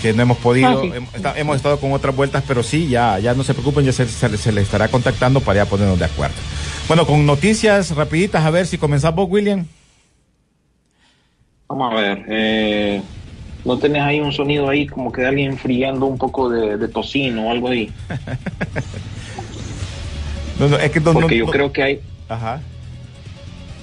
[0.02, 0.88] Que no hemos podido, Ah, sí.
[0.92, 3.92] hem- está- hemos estado con otras vueltas, pero sí, ya, ya no se preocupen, ya
[3.92, 6.36] se, se, se le estará contactando para ya ponernos de acuerdo.
[6.86, 9.66] Bueno, con noticias rapiditas, a ver si comenzamos, William.
[11.68, 12.24] Vamos a ver.
[12.28, 13.02] Eh,
[13.64, 16.88] ¿No tenés ahí un sonido ahí como que de alguien friando un poco de, de
[16.88, 17.92] tocino o algo ahí?
[20.58, 22.00] No, no, es que no- no- Porque yo no- creo que hay...
[22.28, 22.60] Ajá.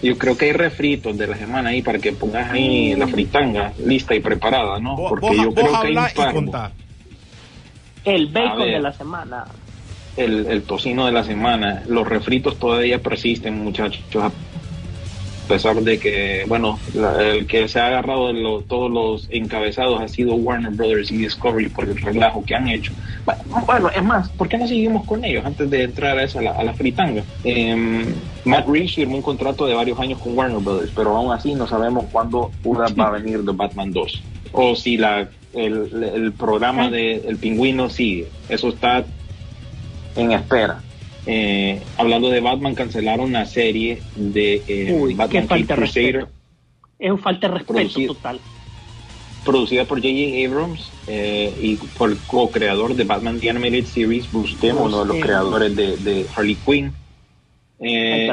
[0.05, 3.73] Yo creo que hay refritos de la semana ahí para que pongas ahí la fritanga
[3.83, 4.95] lista y preparada, ¿no?
[4.95, 6.51] Porque yo creo que hay un.
[8.03, 8.73] El bacon ver.
[8.75, 9.45] de la semana.
[10.15, 11.81] El, el tocino de la semana.
[11.87, 14.03] Los refritos todavía persisten, muchachos.
[15.45, 19.27] A pesar de que, bueno, la- el que se ha agarrado de lo- todos los
[19.29, 22.91] encabezados ha sido Warner Brothers y Discovery por el relajo que han hecho.
[23.67, 26.41] Bueno, es más, ¿por qué no seguimos con ellos antes de entrar a eso, a
[26.41, 27.23] la, a la fritanga?
[27.43, 31.53] Em, Matt Reeves firmó un contrato de varios años con Warner Brothers, pero aún así
[31.53, 34.23] no sabemos cuándo pueda- va a venir The Batman 2.
[34.51, 38.29] O si la, el, el programa de El Pingüino sigue.
[38.49, 39.05] Eso está
[40.15, 40.81] en espera.
[41.27, 46.27] Eh, hablando de Batman, cancelaron la serie de eh, Uy, qué Batman falta Crusader.
[46.99, 48.39] Es un falta de respeto total.
[49.43, 50.47] producida por J.J.
[50.47, 55.05] Abrams eh, y por el co-creador de Batman The Animated Series, Bruce Timm, uno de
[55.05, 56.93] los creadores de, de Harley Quinn.
[57.79, 58.31] Eh,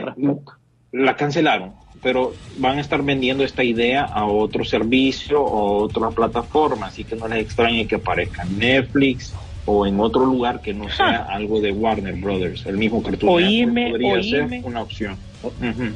[0.92, 1.72] la cancelaron,
[2.02, 7.16] pero van a estar vendiendo esta idea a otro servicio o otra plataforma, así que
[7.16, 9.34] no les extrañe que aparezca Netflix
[9.64, 13.90] o en otro lugar que no sea algo de Warner Brothers, el mismo Cartoon Oíme,
[13.90, 14.48] podría oíme.
[14.48, 15.16] ser una opción.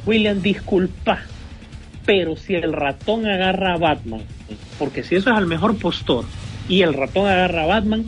[0.05, 1.19] William, disculpa,
[2.05, 4.21] pero si el ratón agarra a Batman,
[4.77, 6.25] porque si eso es al mejor postor
[6.67, 8.05] y el ratón agarra a Batman,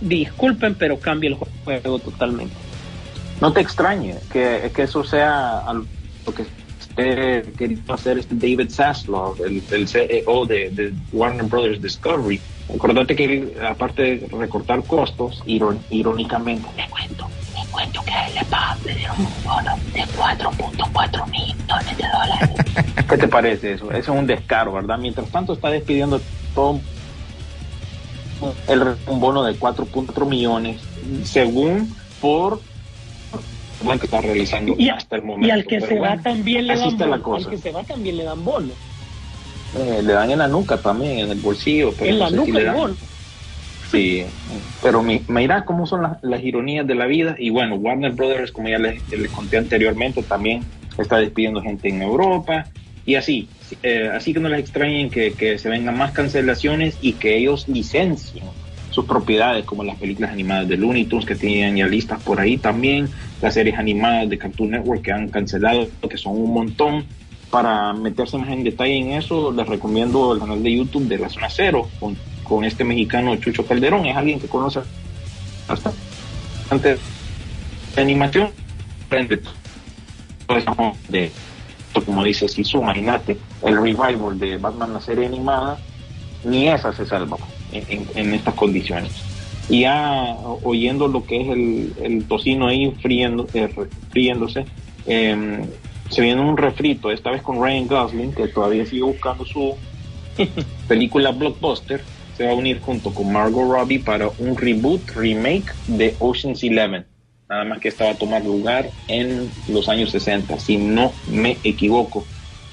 [0.00, 2.54] disculpen, pero cambia el juego totalmente.
[3.40, 5.62] No te extrañe que, que eso sea
[6.26, 6.44] lo que
[6.78, 12.40] esté queriendo hacer este David Zaslav, el, el CEO de, de Warner Brothers Discovery.
[12.74, 18.26] Acordate que él, aparte de recortar costos, irón- irónicamente, le cuento, le cuento que a
[18.28, 18.40] él le,
[18.92, 23.04] le dieron un bono de 4.4 millones de dólares.
[23.08, 23.90] ¿Qué te parece eso?
[23.90, 24.98] Eso es un descaro, ¿verdad?
[24.98, 26.20] Mientras tanto está despidiendo
[26.54, 26.80] todo
[28.68, 30.82] el, un bono de 4.4 millones,
[31.24, 32.62] según por
[33.82, 35.48] lo que está realizando Y, hasta el momento.
[35.48, 37.22] y al que Pero se bueno, va también le así dan está la bono.
[37.22, 37.48] cosa.
[37.48, 38.74] Al que se va también le dan bono.
[39.72, 41.94] Eh, le dan en la nuca también, en el bolsillo.
[41.96, 42.96] Pero en no la si nuca le el dan- bono.
[43.82, 44.24] Sí,
[44.82, 47.34] pero mi- mira cómo son las, las ironías de la vida.
[47.38, 50.64] Y bueno, Warner Brothers, como ya les, les conté anteriormente, también
[50.98, 52.68] está despidiendo gente en Europa.
[53.06, 53.48] Y así,
[53.82, 57.66] eh, así que no les extrañen que, que se vengan más cancelaciones y que ellos
[57.68, 58.50] licencien
[58.90, 62.58] sus propiedades, como las películas animadas de Looney Tunes que tienen ya listas por ahí
[62.58, 63.10] también,
[63.40, 67.06] las series animadas de Cartoon Network que han cancelado, que son un montón.
[67.50, 71.28] Para meterse más en detalle en eso, les recomiendo el canal de YouTube de La
[71.28, 74.06] Zona Cero con, con este mexicano Chucho Calderón.
[74.06, 74.80] Es alguien que conoce
[75.66, 76.98] bastante
[77.94, 78.50] de animación.
[80.48, 81.30] Eso de,
[82.04, 85.78] como dice Sisu, imagínate, el revival de Batman, la serie animada,
[86.44, 87.36] ni esa se salva
[87.72, 89.12] en, estas condiciones.
[89.68, 93.68] Y ya oyendo lo que es el, el tocino ahí friendo, eh,
[95.06, 95.64] eh,
[96.10, 99.76] se viene un refrito, esta vez con Ryan Gosling, que todavía sigue buscando su
[100.88, 102.02] película blockbuster.
[102.36, 107.04] Se va a unir junto con Margot Robbie para un reboot, remake de Ocean's Eleven.
[107.48, 111.58] Nada más que esta va a tomar lugar en los años 60, si no me
[111.64, 112.24] equivoco.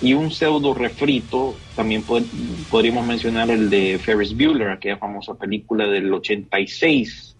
[0.02, 2.28] Y un pseudo refrito, también pod-
[2.70, 7.36] podríamos mencionar el de Ferris Bueller, aquella famosa película del 86,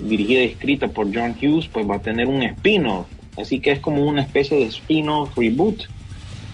[0.00, 3.06] dirigida y escrita por John Hughes, pues va a tener un spin-off.
[3.36, 5.82] Así que es como una especie de spin-off reboot.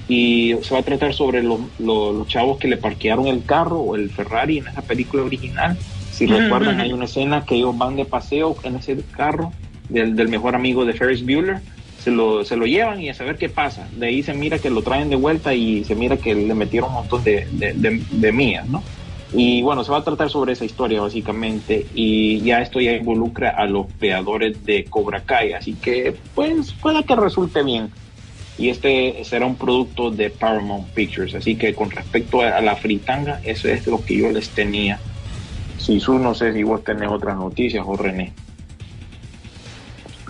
[0.07, 3.81] Y se va a tratar sobre los, los, los chavos que le parquearon el carro
[3.81, 5.83] o el Ferrari en esa película original.
[6.09, 6.83] Si Ujú, recuerdan, ujú.
[6.83, 9.59] hay una escena que ellos van de paseo en ese carro
[9.89, 11.65] del, del mejor amigo de Ferris Bueller.
[11.97, 13.91] Se lo, se lo llevan y a saber qué pasa.
[13.93, 16.91] De ahí se mira que lo traen de vuelta y se mira que le metieron
[16.91, 18.89] un montón de, de, de, de mías, ¿no?
[19.33, 23.51] Y bueno, se va a tratar sobre esa historia básicamente y ya esto ya involucra
[23.51, 27.91] a los creadores de Cobra Kai, así que pues puede que resulte bien.
[28.57, 33.41] Y este será un producto de Paramount Pictures, así que con respecto a, la fritanga,
[33.45, 34.99] eso es lo que yo les tenía.
[35.79, 38.33] Si tú no sé si vos tenés otras noticias o René.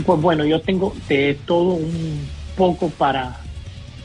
[0.05, 2.21] Pues bueno, yo tengo de todo un
[2.55, 3.41] poco para,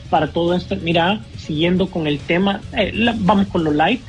[0.08, 0.74] para todo esto.
[0.76, 4.00] Mira, siguiendo con el tema, eh, vamos con lo light.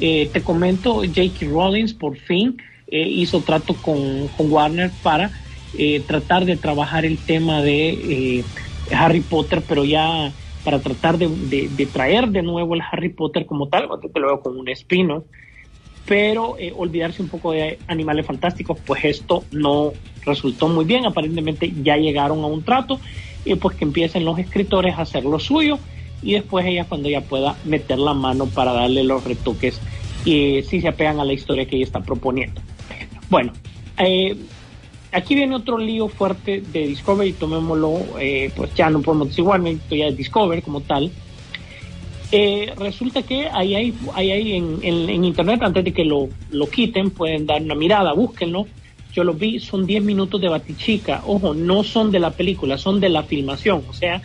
[0.00, 1.46] Eh, te comento, J.K.
[1.48, 2.56] Rollins por fin
[2.88, 5.30] eh, hizo trato con, con Warner para
[5.78, 8.44] eh, tratar de trabajar el tema de
[8.90, 10.32] Harry Potter, pero ya
[10.64, 14.60] para tratar de, traer de nuevo el Harry Potter como tal, que lo veo como
[14.60, 15.24] un espino,
[16.06, 19.92] pero olvidarse un poco de animales fantásticos, pues esto no
[20.24, 21.06] resultó muy bien.
[21.06, 23.00] Aparentemente ya llegaron a un trato
[23.44, 25.78] y pues que empiecen los escritores a hacer lo suyo
[26.22, 29.80] y después ella cuando ya pueda meter la mano para darle los retoques
[30.24, 32.60] y si se apegan a la historia que ella está proponiendo.
[33.28, 33.52] Bueno,
[33.98, 34.36] eh,
[35.10, 39.94] aquí viene otro lío fuerte de Discovery, tomémoslo, eh, pues ya no podemos decir esto
[39.94, 41.10] ya es Discovery como tal.
[42.30, 47.10] Eh, resulta que ahí hay, ahí hay en internet, antes de que lo, lo quiten,
[47.10, 48.66] pueden dar una mirada, búsquenlo.
[49.12, 51.22] Yo lo vi, son 10 minutos de Batichica.
[51.26, 53.84] Ojo, no son de la película, son de la filmación.
[53.88, 54.22] O sea,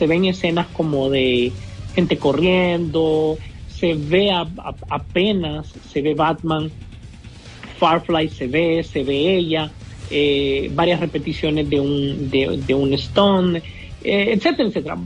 [0.00, 1.52] se ven escenas como de
[1.94, 3.36] gente corriendo,
[3.66, 4.30] se ve
[4.88, 6.72] apenas, se ve Batman,
[7.76, 9.70] Farfly se ve, se ve ella,
[10.08, 13.58] eh, varias repeticiones de un, de, un Stone,
[14.00, 14.96] eh, etcétera, etcétera.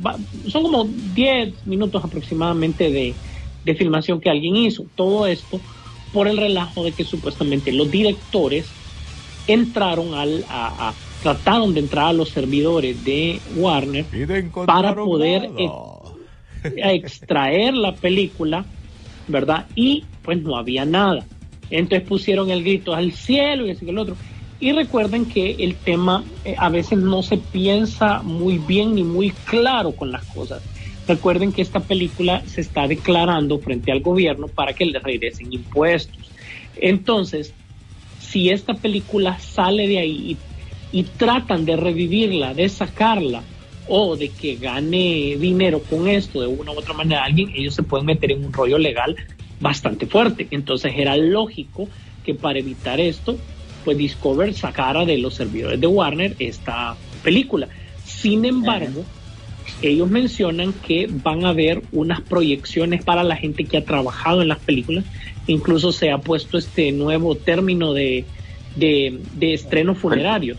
[0.46, 3.18] Son como 10 minutos aproximadamente de,
[3.64, 4.86] de filmación que alguien hizo.
[4.94, 5.60] Todo esto
[6.12, 8.76] por el relajo de que supuestamente los directores
[9.48, 14.04] entraron al, a- trataron de entrar a los servidores de Warner
[14.66, 15.48] para poder
[16.76, 18.66] extraer la película,
[19.26, 19.66] ¿verdad?
[19.74, 21.24] Y pues no había nada.
[21.70, 24.18] Entonces pusieron el grito al cielo y así que el otro.
[24.60, 29.30] Y recuerden que el tema eh, a veces no se piensa muy bien ni muy
[29.30, 30.62] claro con las cosas.
[31.08, 36.30] Recuerden que esta película se está declarando frente al gobierno para que le regresen impuestos.
[36.76, 37.54] Entonces,
[38.20, 40.36] si esta película sale de ahí y,
[40.94, 43.42] y tratan de revivirla, de sacarla
[43.88, 47.82] o de que gane dinero con esto de una u otra manera alguien, ellos se
[47.82, 49.16] pueden meter en un rollo legal
[49.58, 50.46] bastante fuerte.
[50.52, 51.88] Entonces era lógico
[52.24, 53.36] que para evitar esto,
[53.84, 57.66] pues Discover sacara de los servidores de Warner esta película.
[58.04, 59.04] Sin embargo,
[59.82, 64.48] ellos mencionan que van a haber unas proyecciones para la gente que ha trabajado en
[64.48, 65.04] las películas.
[65.48, 68.24] Incluso se ha puesto este nuevo término de,
[68.76, 70.58] de, de estrenos funerarios.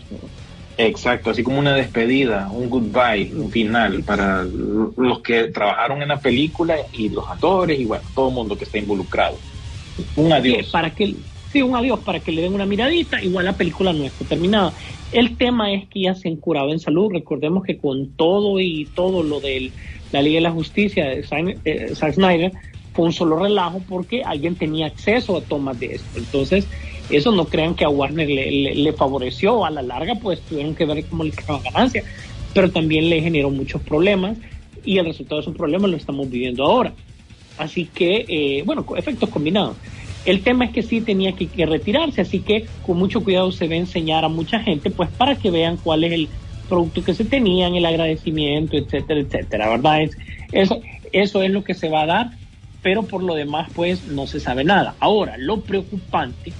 [0.78, 6.20] Exacto, así como una despedida, un goodbye, un final para los que trabajaron en la
[6.20, 9.38] película y los actores y bueno, todo el mundo que está involucrado.
[10.16, 10.66] Un que adiós.
[10.66, 11.14] para que
[11.50, 14.74] sí, un adiós para que le den una miradita, igual la película no está terminada.
[15.12, 18.86] El tema es que ya se han curado en salud, recordemos que con todo y
[18.94, 19.70] todo lo de
[20.12, 22.52] la Liga de la Justicia de Zack eh, Zack Snyder
[22.92, 26.18] fue un solo relajo porque alguien tenía acceso a tomas de esto.
[26.18, 26.66] Entonces,
[27.10, 30.74] eso no crean que a Warner le, le- le favoreció, a la larga pues tuvieron
[30.74, 32.02] que ver cómo le creaban ganancia,
[32.54, 34.36] pero también le generó muchos problemas
[34.84, 36.92] y el resultado de esos problemas lo estamos viviendo ahora.
[37.58, 39.76] Así que, eh, bueno, efectos combinados.
[40.24, 43.68] El tema es que sí tenía que, que retirarse, así que con mucho cuidado se
[43.68, 46.28] va a enseñar a mucha gente, pues para que vean cuál es el
[46.68, 50.02] producto que se tenían, el agradecimiento, etcétera, etcétera, ¿verdad?
[50.02, 50.18] Es,
[50.50, 50.80] eso,
[51.12, 52.30] eso es lo que se va a dar,
[52.82, 54.96] pero por lo demás, pues no se sabe nada.
[55.00, 56.52] Ahora, lo preocupante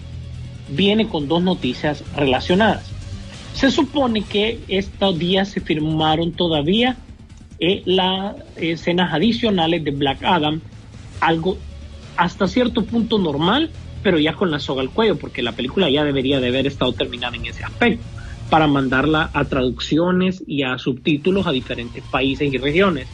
[0.68, 2.90] viene con dos noticias relacionadas.
[3.54, 6.96] Se supone que estos días se firmaron todavía
[7.58, 10.60] eh, las escenas adicionales de Black Adam,
[11.20, 11.56] algo
[12.16, 13.70] hasta cierto punto normal,
[14.02, 16.92] pero ya con la soga al cuello, porque la película ya debería de haber estado
[16.92, 18.04] terminada en ese aspecto,
[18.50, 23.08] para mandarla a traducciones y a subtítulos a diferentes países y regiones.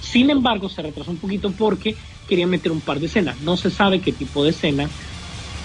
[0.00, 1.94] Sin embargo, se retrasó un poquito porque
[2.28, 3.40] querían meter un par de escenas.
[3.40, 4.88] No se sabe qué tipo de escena,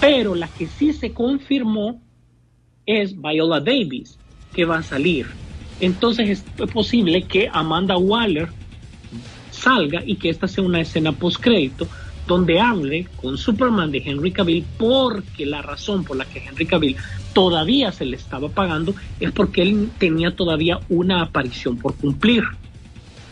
[0.00, 2.00] pero la que sí se confirmó
[2.86, 4.18] es Viola Davis,
[4.52, 5.26] que va a salir.
[5.80, 8.48] Entonces es posible que Amanda Waller
[9.50, 11.88] salga y que esta sea una escena post crédito
[12.26, 16.96] donde hable con Superman de Henry Cavill porque la razón por la que Henry Cavill
[17.32, 22.44] todavía se le estaba pagando es porque él tenía todavía una aparición por cumplir.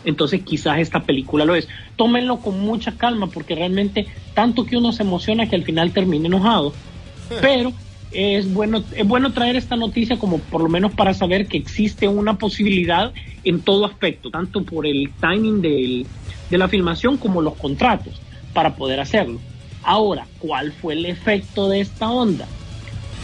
[0.05, 1.67] Entonces quizás esta película lo es.
[1.95, 6.27] Tómenlo con mucha calma porque realmente tanto que uno se emociona que al final termine
[6.27, 6.73] enojado.
[7.41, 7.71] Pero
[8.11, 12.07] es bueno, es bueno traer esta noticia como por lo menos para saber que existe
[12.07, 13.11] una posibilidad
[13.43, 16.05] en todo aspecto, tanto por el timing del-
[16.49, 18.21] de la filmación como los contratos
[18.53, 19.39] para poder hacerlo.
[19.81, 22.45] Ahora, ¿cuál fue el efecto de esta onda?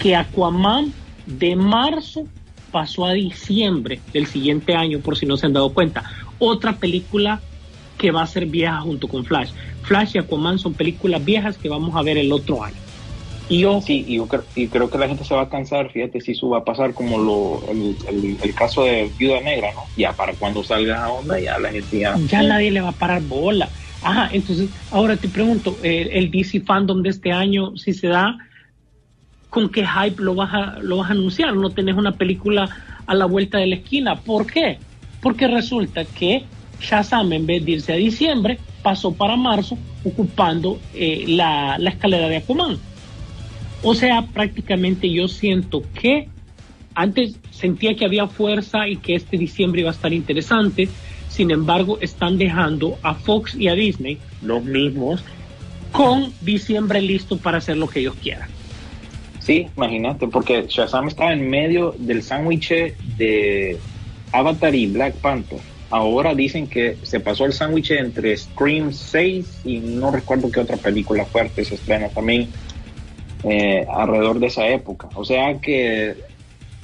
[0.01, 0.91] Que Aquaman
[1.25, 2.23] de marzo
[2.71, 6.03] pasó a diciembre del siguiente año, por si no se han dado cuenta.
[6.39, 7.45] Otra película
[7.97, 9.53] que va a ser vieja junto con Flash.
[9.81, 12.81] Flash y Aquaman son películas viejas que vamos a ver el otro año.
[13.47, 15.91] Y ojo, Sí, y, yo creo, y creo que la gente se va a cansar,
[15.91, 19.73] fíjate si eso va a pasar como lo, el, el- el caso de Viuda Negra,
[19.73, 19.91] ¿no?
[19.95, 22.15] Ya para cuando salga esa onda, ya la gente ya...
[22.27, 23.73] ya nadie le va a parar bola.
[24.01, 28.37] Ajá, entonces, ahora te pregunto, eh, el DC Fandom de este año, si se da,
[29.49, 31.55] con qué hype lo vas a, lo vas a anunciar.
[31.55, 32.69] No tenés una película
[33.05, 34.23] a la vuelta de la esquina.
[34.23, 34.85] ¿Por qué?
[35.21, 36.43] Porque resulta que
[36.79, 42.29] Shazam, en vez de irse a diciembre, pasó para marzo ocupando eh, la, la escalera
[42.29, 42.77] de Aquaman.
[43.83, 46.27] O sea, prácticamente yo siento que
[46.95, 50.89] antes sentía que había fuerza y que este diciembre iba a estar interesante.
[51.29, 55.23] Sin embargo, están dejando a Fox y a Disney, los mismos,
[55.91, 58.49] con diciembre listo para hacer lo que ellos quieran.
[59.39, 62.69] Sí, imagínate, porque Shazam estaba en medio del sándwich
[63.17, 63.79] de
[64.31, 65.59] Avatar y Black Panther.
[65.91, 70.77] Ahora dicen que se pasó el sándwich entre Scream 6 y no recuerdo qué otra
[70.77, 72.47] película fuerte se estrena también
[73.43, 75.09] eh, alrededor de esa época.
[75.15, 76.15] O sea que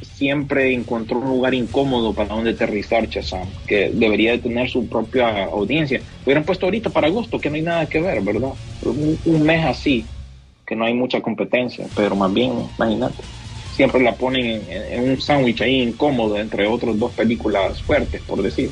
[0.01, 5.45] siempre encontró un lugar incómodo para donde aterrizar Shazam, que debería de tener su propia
[5.45, 6.01] audiencia.
[6.23, 8.51] Hubieran puesto ahorita para agosto, que no hay nada que ver, ¿verdad?
[8.83, 10.05] Un mes así,
[10.65, 13.23] que no hay mucha competencia, pero más bien, imagínate,
[13.76, 18.69] siempre la ponen en, un sándwich ahí incómodo entre otras dos películas fuertes, por decir.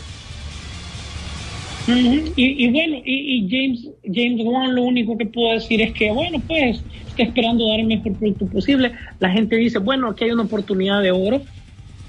[1.86, 6.82] Y, bueno, y, James, James Wan lo único que puedo decir es que, bueno, pues
[7.10, 8.94] está esperando dar el mejor producto posible.
[9.20, 11.42] La gente dice, bueno, aquí hay una oportunidad de oro,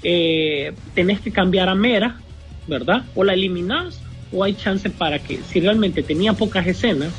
[0.01, 2.17] eh, tenés que cambiar a Mera,
[2.67, 3.03] ¿verdad?
[3.15, 3.99] O la eliminás,
[4.31, 7.13] o hay chance para que, si realmente tenía pocas escenas,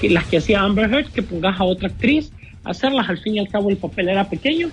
[0.00, 2.30] las que hacía Amber Heard, que pongas a otra actriz,
[2.62, 4.70] hacerlas, al fin y al cabo el papel era pequeño,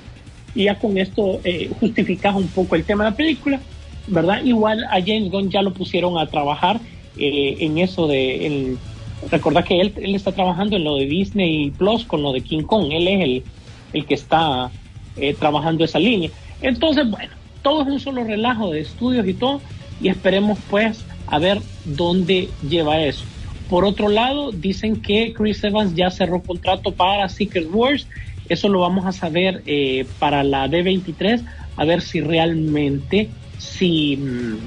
[0.56, 3.60] y ya con esto eh, un poco el tema de la película,
[4.08, 4.44] ¿verdad?
[4.44, 6.80] Igual a James Gunn ya lo pusieron a trabajar
[7.18, 8.78] eh, en eso de el,
[9.32, 12.64] recordar que él, él está trabajando en lo de Disney Plus con lo de King
[12.64, 13.44] Kong él es el,
[13.94, 14.72] el que está
[15.18, 16.30] eh, trabajando esa línea
[16.62, 19.62] entonces bueno todo es un solo relajo de estudios y todo
[20.02, 23.24] y esperemos pues a ver dónde lleva eso
[23.70, 28.08] por otro lado dicen que Chris Evans ya cerró contrato para Secret Wars
[28.50, 31.44] eso lo vamos a saber eh, para la D23
[31.78, 34.58] a ver si realmente si mm,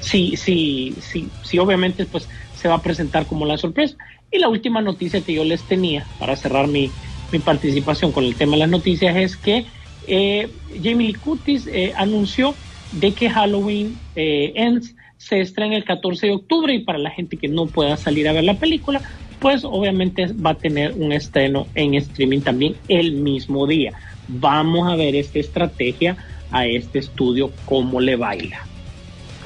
[0.00, 3.96] sí, sí, sí, sí, obviamente pues se va a presentar como la sorpresa.
[4.30, 6.90] Y la última noticia que yo les tenía para cerrar mi,
[7.32, 9.66] mi participación con el tema de las noticias es que
[10.06, 10.48] eh,
[10.82, 12.54] Jamie Lee Curtis eh, anunció
[12.92, 17.36] de que Halloween eh, Ends se estrena el 14 de octubre y para la gente
[17.36, 19.00] que no pueda salir a ver la película,
[19.40, 23.92] pues obviamente va a tener un estreno en streaming también el mismo día.
[24.28, 26.16] Vamos a ver esta estrategia
[26.50, 28.66] a este estudio, cómo le baila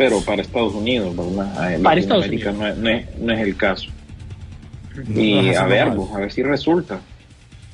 [0.01, 1.75] pero para Estados Unidos, ¿verdad?
[1.75, 2.55] En para Estados Unidos.
[2.57, 3.91] No, es, no es el caso.
[5.15, 7.01] Y a ver, pues, a ver si resulta.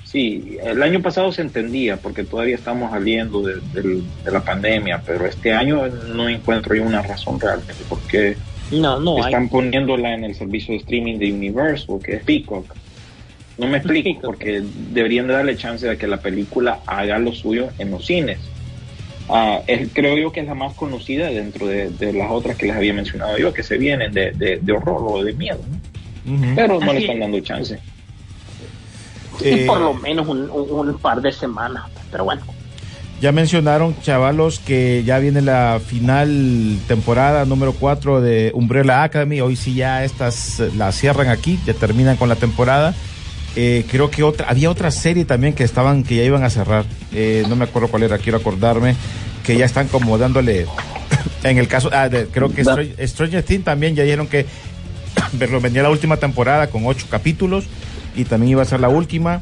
[0.03, 5.03] Sí, el año pasado se entendía porque todavía estamos saliendo de, de, de la pandemia,
[5.07, 8.37] pero este año no encuentro yo una razón realmente porque
[8.73, 9.49] no, no están hay.
[9.49, 12.75] poniéndola en el servicio de streaming de Universal, que es Peacock.
[13.59, 14.25] No me explico, Peacock.
[14.25, 14.63] porque
[14.93, 18.39] deberían de darle chance de que la película haga lo suyo en los cines.
[19.29, 22.67] Ah, es- creo yo que es la más conocida dentro de, de las otras que
[22.67, 26.35] les había mencionado yo, que se vienen de, de, de horror o de miedo, ¿no?
[26.35, 26.55] Ujú.
[26.55, 27.21] pero no Así le están es.
[27.21, 27.79] dando chance.
[29.41, 32.43] Y Eh, por lo menos un, un- un par de semanas, pero bueno.
[33.21, 39.41] Ya mencionaron, chavalos, que ya viene la final temporada número 4 de Umbrella Academy.
[39.41, 42.95] Hoy sí ya estas eh, la cierran aquí, ya terminan con la temporada.
[43.57, 46.85] Eh, creo que otra, había otra serie también que estaban, que ya iban a cerrar.
[47.11, 48.95] Eh, no me acuerdo cuál era, quiero acordarme.
[49.45, 50.67] Que ya están como dándole,
[51.43, 54.45] en el caso, ah, de- creo que Stranger, Stranger Things también ya dijeron que
[55.39, 57.65] pero venía la última temporada con ocho capítulos
[58.15, 59.41] y también iba a ser la última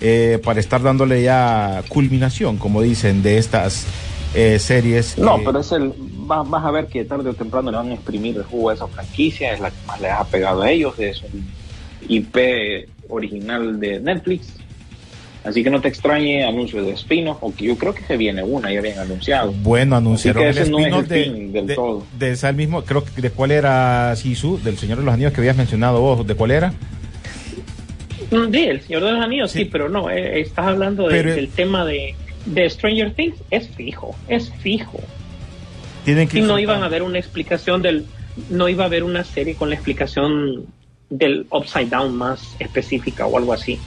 [0.00, 3.86] eh, para estar dándole ya culminación, como dicen, de estas
[4.34, 5.18] eh, series.
[5.18, 5.92] No, que- pero es el,
[6.26, 8.74] vas, vas a ver que tarde o temprano le van a exprimir el jugo a
[8.74, 11.44] esa franquicia, es la que más les ha pegado a ellos, es un
[12.08, 14.54] IP original de Netflix.
[15.42, 18.42] Así que no te extrañe anuncios de spin-off, o que yo creo que se viene
[18.42, 19.52] una, ya habían anunciado.
[19.52, 22.04] Bueno, anunciaron el no es de, del de, todo.
[22.18, 25.40] de ese mismo, creo que de cuál era Sisu, del Señor de los Anillos que
[25.40, 26.74] habías mencionado vos, ¿de cuál era?
[28.30, 29.64] Mm, Sí, el Señor de los Anillos, sí, Sí.
[29.66, 32.14] pero no, eh, estás hablando de- Pero- del tema de,
[32.46, 35.00] de Stranger Things, es fijo, es fijo.
[36.04, 38.06] Tienen que Y no iban a haber una explicación del,
[38.48, 40.64] no iba a haber una serie con la explicación
[41.10, 43.78] del Upside Down más específica o algo así.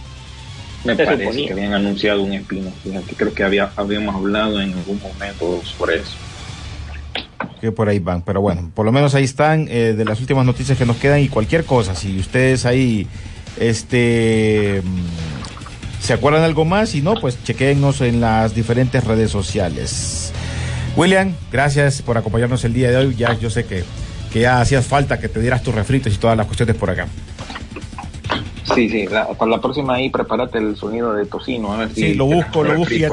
[0.83, 1.47] Me Se parece suponía.
[1.47, 5.95] que habían anunciado un spin-off, fíjate, creo que había, habíamos hablado en algún momento sobre
[5.97, 6.11] eso.
[7.61, 8.21] que por ahí van.
[8.23, 11.21] Pero bueno, por lo menos ahí están eh, de las últimas noticias que nos quedan
[11.21, 11.95] y cualquier cosa.
[11.95, 13.07] Si ustedes ahí
[13.59, 14.81] este
[15.99, 20.33] se acuerdan de algo más y no, pues chequéennos en las diferentes redes sociales.
[20.95, 23.15] William, gracias por acompañarnos el día de hoy.
[23.15, 23.83] Ya yo sé que,
[24.31, 27.07] que ya hacías falta que te dieras tus refritos y todas las cuestiones por acá.
[28.75, 31.73] Sí, sí, la- para la próxima ahí prepárate el sonido de tocino.
[31.73, 33.09] A ver si Sí, lo busco, lo busco y ya.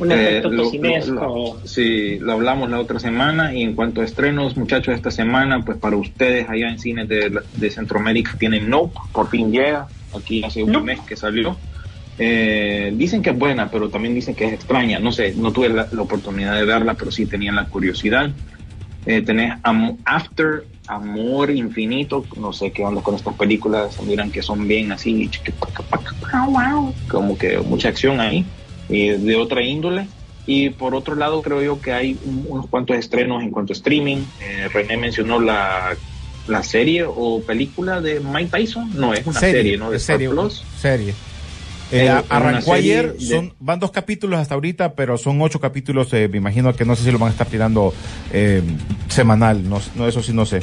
[0.00, 1.12] Un Eh, efecto lo- tocinesco.
[1.14, 1.20] lo-
[1.60, 5.64] lo- sí, lo hablamos la otra semana y en cuanto a estrenos, muchachos, esta semana,
[5.64, 10.42] pues para ustedes allá en cines de, de Centroamérica tienen Nope, por fin llega, aquí
[10.44, 10.84] hace un Nope.
[10.86, 11.56] mes que salió.
[12.18, 14.98] Eh, dicen que es buena, pero también dicen que es extraña.
[14.98, 18.30] No sé, no tuve la, la oportunidad de verla, pero sí tenía la curiosidad.
[19.06, 24.42] Eh, tenés Am- After, Amor Infinito, no sé qué onda con estas películas, miran que
[24.42, 25.30] son bien así,
[27.08, 28.44] como que mucha acción ahí,
[28.94, 30.06] y de otra índole.
[30.46, 33.76] Y por otro lado, creo yo que hay un- unos cuantos estrenos en cuanto a
[33.76, 34.18] streaming.
[34.40, 35.96] Eh, René mencionó la,
[36.48, 38.90] la serie o película de Mike Tyson.
[38.94, 39.90] No, es una serie, ¿no?
[39.90, 40.62] De es Star serie, Plus.
[40.78, 41.14] serie.
[41.92, 45.60] Eh, Eh, arrancó serie ayer, de- son, van dos capítulos hasta ahorita, pero son ocho
[45.60, 47.94] capítulos, eh, me imagino que no sé si lo van a estar tirando
[48.32, 48.62] eh,
[49.08, 50.60] semanal, no, no, eso sí no sé.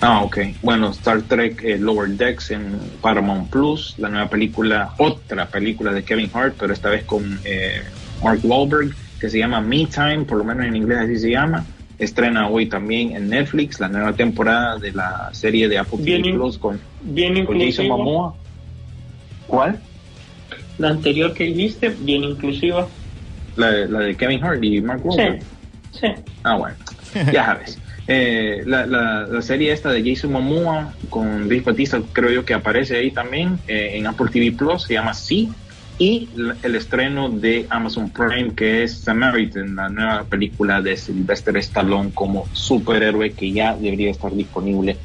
[0.00, 0.38] Ah, ok.
[0.62, 6.02] Bueno, Star Trek eh, Lower Decks en Paramount Plus, la nueva película, otra película de
[6.04, 7.80] Kevin Hart, pero esta vez con eh,
[8.22, 11.64] Mark Wahlberg, que se llama Me Time, por lo menos en inglés así se llama.
[11.98, 16.34] Estrena hoy también en Netflix la nueva temporada de la serie de Apple TV Bien
[16.36, 17.86] Plus con, Bien con Jason.
[17.88, 18.34] Momoa.
[19.46, 19.78] ¿Cuál?
[20.78, 22.88] La anterior que viste, bien inclusiva.
[23.56, 25.42] La, la de Kevin Hart y Mark Sí, Wahlberg.
[25.92, 26.06] sí.
[26.42, 26.74] Ah, bueno,
[27.32, 27.78] ya sabes.
[28.06, 32.52] Eh, la, la, la serie esta de Jason Momoa con Dave Bautista, creo yo que
[32.52, 35.50] aparece ahí también eh, en Apple TV Plus, se llama Sí.
[35.96, 36.28] Y
[36.64, 42.48] el estreno de Amazon Prime, que es Samaritan, la nueva película de Sylvester Stallone como
[42.52, 44.96] superhéroe que ya debería estar disponible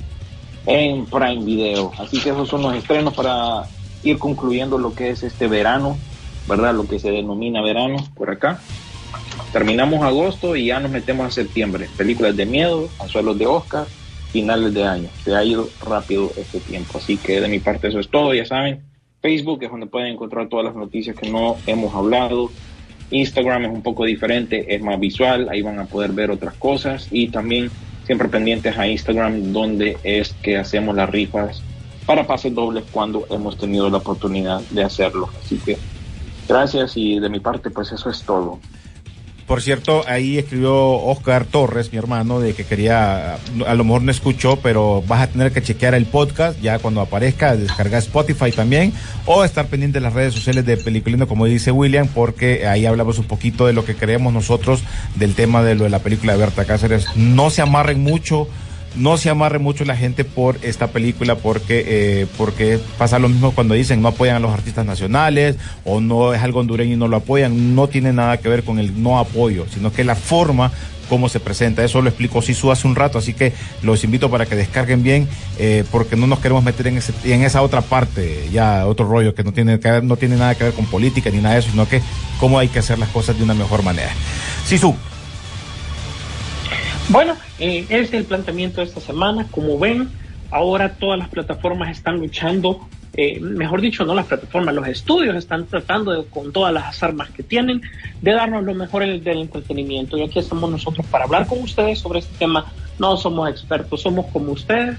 [0.66, 1.92] en Prime Video.
[2.00, 3.66] Así que esos son los estrenos para
[4.04, 5.96] ir concluyendo lo que es este verano,
[6.48, 6.74] ¿verdad?
[6.74, 8.60] Lo que se denomina verano por acá.
[9.52, 11.88] Terminamos agosto y ya nos metemos a septiembre.
[11.98, 13.88] Películas de miedo, anzuelos de Oscar,
[14.32, 15.10] finales de año.
[15.24, 16.98] Se ha ido rápido este tiempo.
[16.98, 18.82] Así que de mi parte eso es todo, ya saben.
[19.22, 22.50] Facebook es donde pueden encontrar todas las noticias que no hemos hablado.
[23.12, 27.08] Instagram es un poco diferente, es más visual, ahí van a poder ver otras cosas
[27.12, 27.72] y también
[28.06, 31.62] siempre pendientes a Instagram donde es que hacemos las rifas
[32.06, 35.30] para pases dobles cuando hemos tenido la oportunidad de hacerlo.
[35.44, 35.78] Así que
[36.48, 38.60] gracias y de mi parte pues eso es todo.
[39.50, 44.12] Por cierto, ahí escribió Oscar Torres, mi hermano, de que quería, a lo mejor no
[44.12, 48.94] escuchó, pero vas a tener que chequear el podcast ya cuando aparezca, descargar Spotify también,
[49.26, 53.18] o estar pendiente de las redes sociales de Peliculino, como dice William, porque ahí hablamos
[53.18, 54.84] un poquito de lo que creemos nosotros
[55.16, 57.08] del tema de lo de la película de Berta Cáceres.
[57.16, 58.48] No se amarren mucho
[58.96, 63.52] no se amarre mucho la gente por esta película porque eh, porque pasa lo mismo
[63.52, 67.08] cuando dicen no apoyan a los artistas nacionales o no es algo hondureño y no
[67.08, 67.76] lo apoyan.
[67.76, 70.72] No tiene nada que ver con el no apoyo sino que la forma
[71.10, 71.84] cómo se presenta.
[71.84, 75.28] Eso lo explicó Sisu hace un rato así que los invito para que descarguen bien
[75.58, 79.34] eh, porque no nos queremos meter en ese en esa otra parte ya otro rollo
[79.34, 81.72] que no tiene que no tiene nada que ver con política ni nada de eso
[81.72, 82.02] sino que
[82.40, 84.12] cómo hay que hacer las cosas de una mejor manera.
[84.66, 84.96] Sisu
[87.10, 89.48] Bueno, eh, ese es el planteamiento de esta semana.
[89.50, 90.10] Como ven,
[90.52, 95.66] ahora todas las plataformas están luchando, eh, mejor dicho, no las plataformas, los estudios están
[95.66, 97.82] tratando de, con todas las armas que tienen
[98.22, 100.18] de darnos lo mejor en el- del entretenimiento.
[100.18, 102.72] Y aquí estamos nosotros para hablar con ustedes sobre este tema.
[103.00, 104.98] No somos expertos, somos como ustedes,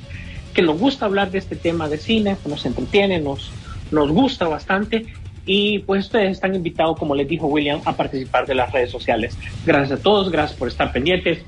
[0.53, 3.53] que nos gusta hablar de este tema de cine, nos entretiene, nos,
[3.93, 5.07] nos gusta bastante.
[5.47, 9.37] Y pues ustedes están invitados, como les dijo William, a participar de las redes sociales.
[9.65, 11.43] Gracias a todos, gracias por estar pendientes.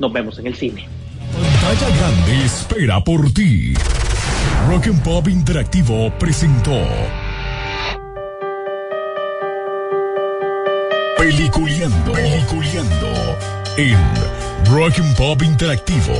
[0.00, 0.88] Nos vemos en el cine.
[1.32, 3.74] Pantalla Grande espera por ti.
[4.66, 6.80] Rock and Pop Interactivo presentó
[11.18, 13.38] Peliculeando, Peliculeando
[13.76, 13.98] en
[14.72, 16.14] Rock and Pop Interactivo.